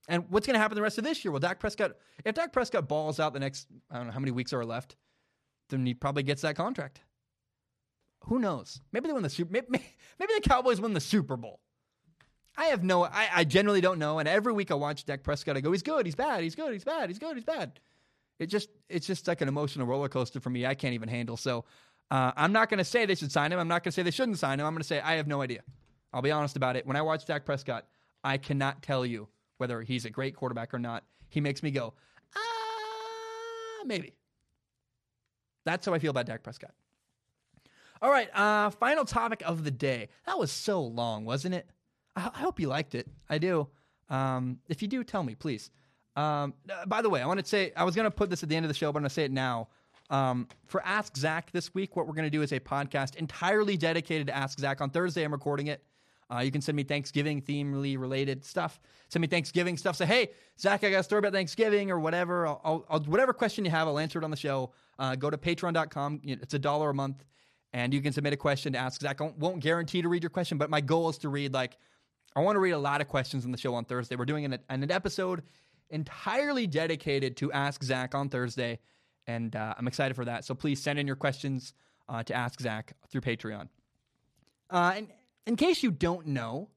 [0.09, 1.31] And what's going to happen the rest of this year?
[1.31, 1.93] Well, Dak Prescott,
[2.25, 4.97] if Dak Prescott balls out the next, I don't know how many weeks are left,
[5.71, 7.01] then he probably gets that contract.
[8.25, 8.81] Who knows?
[8.93, 9.53] Maybe they win the Super.
[9.53, 9.67] Maybe,
[10.19, 11.61] maybe the Cowboys win the Super Bowl.
[12.57, 13.05] I have no.
[13.05, 14.19] I, I generally don't know.
[14.19, 15.57] And every week I watch Dak Prescott.
[15.57, 16.05] I go, he's good.
[16.05, 16.43] He's bad.
[16.43, 16.73] He's good.
[16.73, 17.09] He's bad.
[17.09, 17.37] He's good.
[17.37, 17.81] He's bad.
[18.39, 20.67] It just it's just like an emotional roller coaster for me.
[20.67, 21.37] I can't even handle.
[21.37, 21.65] So
[22.11, 23.59] uh, I'm not going to say they should sign him.
[23.59, 24.67] I'm not going to say they shouldn't sign him.
[24.67, 25.63] I'm going to say I have no idea.
[26.13, 26.87] I'll be honest about it.
[26.87, 27.87] When I watch Dak Prescott,
[28.25, 31.05] I cannot tell you whether he's a great quarterback or not.
[31.29, 31.95] He makes me go,
[32.35, 34.15] ah, maybe.
[35.71, 36.73] That's how I feel about Dak Prescott.
[38.03, 40.09] All right, uh, final topic of the day.
[40.27, 41.69] That was so long, wasn't it?
[42.17, 43.09] I, I hope you liked it.
[43.29, 43.69] I do.
[44.09, 45.71] Um, if you do, tell me, please.
[46.17, 48.43] Um, uh, by the way, I want to say I was going to put this
[48.43, 49.69] at the end of the show, but I'm going to say it now.
[50.09, 53.77] Um, for Ask Zach this week, what we're going to do is a podcast entirely
[53.77, 54.81] dedicated to Ask Zach.
[54.81, 55.85] On Thursday, I'm recording it.
[56.33, 58.81] Uh, you can send me Thanksgiving themely related stuff.
[59.09, 59.97] Send me Thanksgiving stuff.
[59.97, 62.47] Say, hey, Zach, I got a story about Thanksgiving or whatever.
[62.47, 64.73] I'll, I'll, whatever question you have, I'll answer it on the show.
[65.01, 66.21] Uh, go to patreon.com.
[66.25, 67.25] It's a dollar a month,
[67.73, 69.23] and you can submit a question to ask Zach.
[69.23, 71.79] I won't guarantee to read your question, but my goal is to read like
[72.37, 74.15] I want to read a lot of questions on the show on Thursday.
[74.15, 75.43] We're doing an, an episode
[75.89, 78.79] entirely dedicated to Ask Zach on Thursday,
[79.27, 80.45] and uh, I'm excited for that.
[80.45, 81.73] So please send in your questions
[82.07, 83.69] uh, to Ask Zach through Patreon.
[84.69, 85.09] Uh, and
[85.47, 86.69] in case you don't know,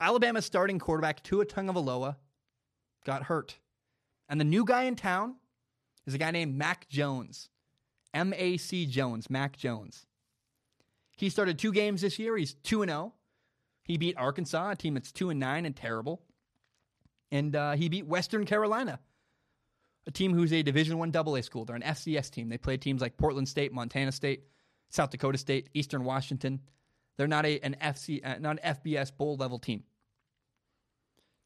[0.00, 2.16] Alabama's starting quarterback Tua Tagovailoa
[3.04, 3.58] got hurt,
[4.30, 5.36] and the new guy in town
[6.06, 7.48] is a guy named Mac Jones,
[8.12, 10.06] M A C Jones, Mac Jones.
[11.16, 12.36] He started two games this year.
[12.36, 13.12] He's two and zero.
[13.14, 13.18] Oh.
[13.84, 16.22] He beat Arkansas, a team that's two and nine and terrible,
[17.30, 18.98] and uh, he beat Western Carolina,
[20.06, 21.66] a team who's a Division One AA school.
[21.66, 22.48] They're an FCS team.
[22.48, 24.44] They play teams like Portland State, Montana State,
[24.88, 26.60] South Dakota State, Eastern Washington.
[27.16, 29.84] They're not a an FC, uh, not an FBS bowl level team.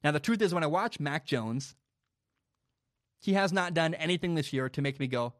[0.04, 1.74] Now the truth is, when I watch Mac Jones,
[3.20, 5.34] he has not done anything this year to make me go,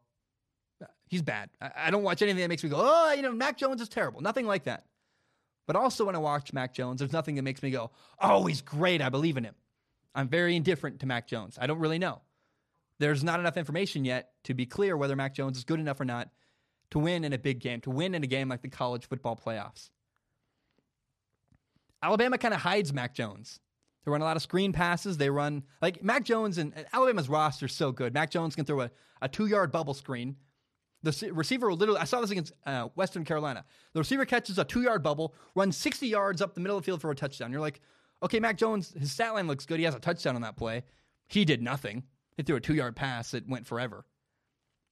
[1.07, 1.51] he's bad.
[1.61, 4.20] I, don't watch anything that makes me go, oh, you know, Mac Jones is terrible.
[4.20, 4.85] Nothing like that.
[5.66, 8.62] But also when I watch Mac Jones, there's nothing that makes me go, oh, he's
[8.62, 9.03] great.
[9.03, 9.55] I believe in him.
[10.14, 11.59] I'm very indifferent to Mac Jones.
[11.61, 12.22] I don't really know.
[12.99, 16.05] There's not enough information yet to be clear whether Mac Jones is good enough or
[16.05, 16.31] not
[16.91, 19.37] to win in a big game, to win in a game like the college football
[19.37, 19.91] playoffs.
[22.03, 23.61] Alabama kind of hides Mac Jones.
[24.09, 25.18] They run a lot of screen passes.
[25.18, 28.14] They run like Mac Jones and, Alabama's roster is so good.
[28.14, 28.90] Mac Jones can throw a,
[29.20, 30.36] a two yard bubble screen
[31.02, 33.64] the receiver will literally, I saw this against uh, Western Carolina.
[33.92, 36.86] The receiver catches a two yard bubble, runs 60 yards up the middle of the
[36.86, 37.52] field for a touchdown.
[37.52, 37.80] You're like,
[38.22, 39.78] okay, Mac Jones, his stat line looks good.
[39.78, 40.82] He has a touchdown on that play.
[41.28, 42.04] He did nothing.
[42.36, 44.06] He threw a two yard pass that went forever.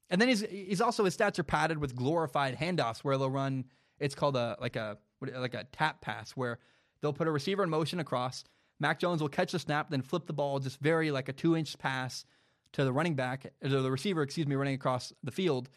[0.08, 3.64] And then he's, he's also, his stats are padded with glorified handoffs where they'll run,
[3.98, 6.60] it's called a, like a, like a tap pass where
[7.00, 8.44] they'll put a receiver in motion across.
[8.78, 11.56] Mac Jones will catch the snap, then flip the ball just very like a two
[11.56, 12.24] inch pass
[12.72, 15.70] to the running back, or the receiver, excuse me, running across the field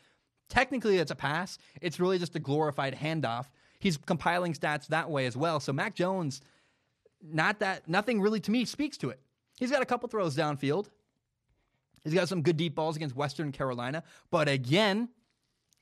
[0.50, 1.58] Technically, it's a pass.
[1.80, 3.46] It's really just a glorified handoff.
[3.80, 5.60] He's compiling stats that way as well.
[5.60, 6.42] So Mac Jones,
[7.22, 9.22] not that nothing really to me speaks to it.
[9.58, 10.88] He's got a couple throws downfield.
[12.04, 14.04] He's got some good deep balls against Western Carolina.
[14.32, 15.10] But again,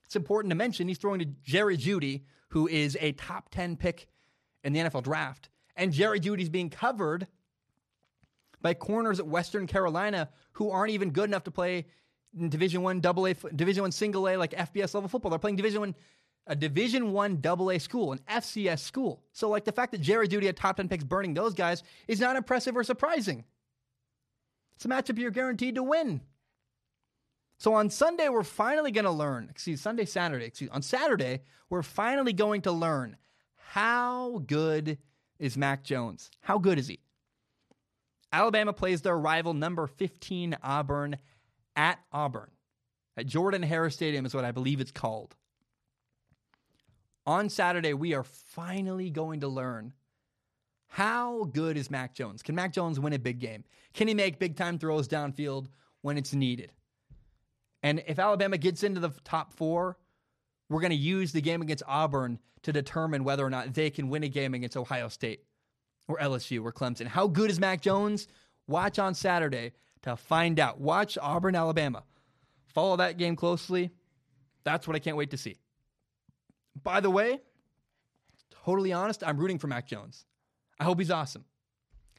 [0.06, 4.08] it's important to mention he's throwing to Jerry Jeudy, who is a top 10 pick
[4.64, 5.50] in the NFL draft.
[5.78, 7.28] And Jerry Jeudy's being covered
[8.62, 11.86] by corners at Western Carolina who aren't even good enough to play
[12.50, 15.30] Division One, Double A, Division One, Single A, like FBS level football.
[15.30, 15.96] They're playing Division One,
[16.48, 19.24] a Division One Double A school, an FCS school.
[19.32, 22.20] So like the fact that Jerry Jeudy had top ten picks burning those guys is
[22.20, 23.46] not impressive or surprising.
[24.76, 26.22] It's a matchup you're guaranteed to win.
[27.60, 29.48] So on Sunday, we're finally going to learn.
[29.50, 30.46] Excuse Sunday, Saturday.
[30.46, 33.18] Excuse on Saturday, we're finally going to learn
[33.56, 35.00] how good
[35.40, 36.30] is Mac Jones?
[36.42, 37.00] How good is he?
[38.32, 41.18] Alabama plays their rival number 15 Auburn
[41.76, 42.52] at Auburn.
[43.16, 45.36] At Jordan Hare Stadium is what I believe it's called.
[47.26, 49.94] On Saturday, we are finally going to learn
[50.88, 52.42] how good is Mac Jones?
[52.42, 53.64] Can Mac Jones win a big game?
[53.94, 55.68] Can he make big time throws downfield
[56.02, 56.72] when it's needed?
[57.84, 59.98] And if Alabama gets into the top four,
[60.70, 64.10] we're going to use the game against Auburn to determine whether or not they can
[64.10, 65.44] win a game against Ohio State
[66.08, 67.08] or LSU or Clemson.
[67.08, 68.28] How good is Mac Jones?
[68.68, 70.80] Watch on Saturday to find out.
[70.80, 72.04] Watch Auburn, Alabama.
[72.66, 73.92] Follow that game closely.
[74.64, 75.58] That's what I can't wait to see.
[76.84, 77.40] By the way,
[78.66, 80.26] totally honest, I'm rooting for Mac Jones.
[80.80, 81.46] I hope he's awesome.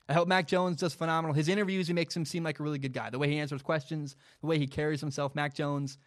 [0.09, 1.35] I hope Mac Jones does phenomenal.
[1.35, 3.11] His interviews, he makes him seem like a really good guy.
[3.11, 5.99] The way he answers questions, the way he carries himself, Mac Jones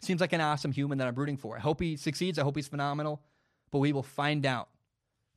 [0.00, 1.56] seems like an awesome human that I'm rooting for.
[1.56, 2.38] I hope he succeeds.
[2.38, 3.22] I hope he's phenomenal.
[3.70, 4.68] But we will find out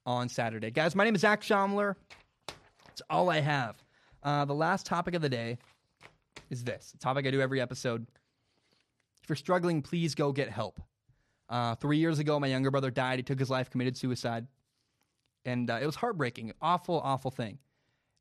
[0.05, 0.72] on Saturday.
[0.72, 1.95] Guys, my name is Zach Schaumler.
[2.89, 3.76] It's all I have.
[4.22, 5.57] Uh, the last topic of the day
[6.49, 6.93] is this.
[6.95, 8.05] A topic I do every episode.
[9.24, 10.82] If you're struggling, please go get help.
[11.49, 13.20] Uh, three years ago, my younger brother died.
[13.20, 14.47] He took his life, committed suicide
[15.45, 17.57] and uh, it was heartbreaking, awful, awful thing.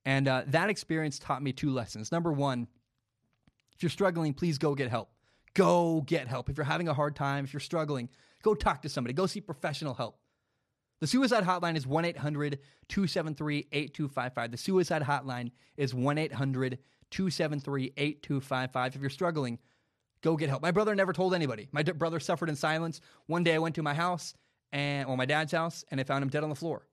[0.04, 2.10] And uh, that experience taught me two lessons.
[2.12, 2.66] Number one,
[3.74, 5.10] if you're struggling, please go get help.
[5.54, 6.48] Go get help.
[6.48, 8.08] If you're having a hard time, if you're struggling,
[8.42, 9.14] go talk to somebody.
[9.14, 10.18] Go seek professional help.
[11.00, 14.50] The suicide hotline is 1 800 273 8255.
[14.50, 16.78] The suicide hotline is 1 800
[17.10, 18.94] 273 8255.
[18.96, 19.58] If you're struggling,
[20.22, 20.62] go get help.
[20.62, 21.68] My brother never told anybody.
[21.72, 23.00] My d- brother suffered in silence.
[23.26, 24.34] One day I went to my house
[24.72, 26.86] and, well, my dad's house, and I found him dead on the floor.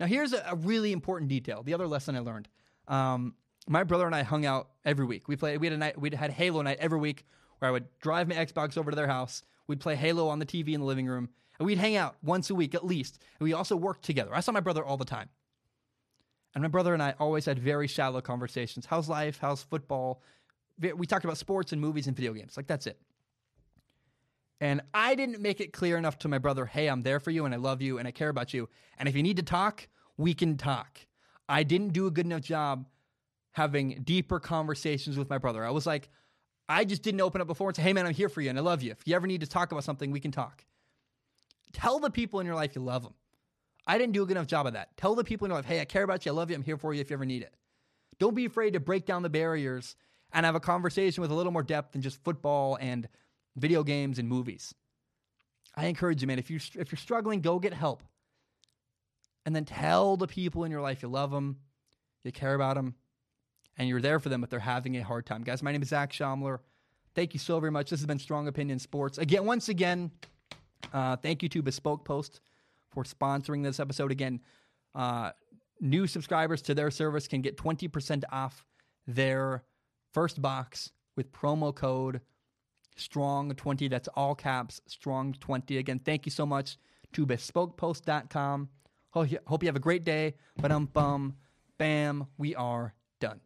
[0.00, 1.62] Now, here's a, a really important detail.
[1.62, 2.48] The other lesson I learned.
[2.88, 3.34] Um,
[3.68, 5.28] my brother and I hung out every week.
[5.28, 5.58] We played.
[5.58, 6.00] We had a night.
[6.00, 7.24] We had Halo night every week,
[7.58, 9.42] where I would drive my Xbox over to their house.
[9.66, 12.50] We'd play Halo on the TV in the living room, and we'd hang out once
[12.50, 13.18] a week at least.
[13.38, 14.34] And we also worked together.
[14.34, 15.28] I saw my brother all the time,
[16.54, 18.86] and my brother and I always had very shallow conversations.
[18.86, 19.38] How's life?
[19.40, 20.22] How's football?
[20.80, 22.56] We talked about sports and movies and video games.
[22.56, 22.98] Like that's it.
[24.60, 27.44] And I didn't make it clear enough to my brother, hey, I'm there for you
[27.44, 28.68] and I love you and I care about you.
[28.98, 30.98] And if you need to talk, we can talk.
[31.48, 32.86] I didn't do a good enough job
[33.58, 35.64] having deeper conversations with my brother.
[35.64, 36.08] I was like,
[36.68, 38.58] I just didn't open up before and say, hey, man, I'm here for you and
[38.58, 38.92] I love you.
[38.92, 40.64] If you ever need to talk about something, we can talk.
[41.72, 43.14] Tell the people in your life you love them.
[43.84, 44.96] I didn't do a good enough job of that.
[44.96, 46.30] Tell the people in your life, hey, I care about you.
[46.30, 46.56] I love you.
[46.56, 47.52] I'm here for you if you ever need it.
[48.20, 49.96] Don't be afraid to break down the barriers
[50.32, 53.08] and have a conversation with a little more depth than just football and
[53.56, 54.72] video games and movies.
[55.74, 58.04] I encourage you, man, if, you, if you're struggling, go get help.
[59.44, 61.56] And then tell the people in your life you love them,
[62.24, 62.94] you care about them,
[63.78, 65.42] and you're there for them if they're having a hard time.
[65.42, 66.58] Guys, my name is Zach Schaumler.
[67.14, 67.90] Thank you so very much.
[67.90, 69.18] This has been Strong Opinion Sports.
[69.18, 70.10] Again, once again,
[70.92, 72.40] uh, thank you to Bespoke Post
[72.90, 74.10] for sponsoring this episode.
[74.10, 74.40] Again,
[74.94, 75.30] uh,
[75.80, 78.64] new subscribers to their service can get 20% off
[79.06, 79.64] their
[80.12, 82.20] first box with promo code
[82.98, 83.88] strong20.
[83.88, 85.78] That's all caps, strong20.
[85.78, 86.76] Again, thank you so much
[87.12, 88.68] to bespokepost.com.
[89.10, 90.34] Hope you have a great day.
[90.60, 91.34] But um, bum,
[91.78, 93.40] bam, we are done.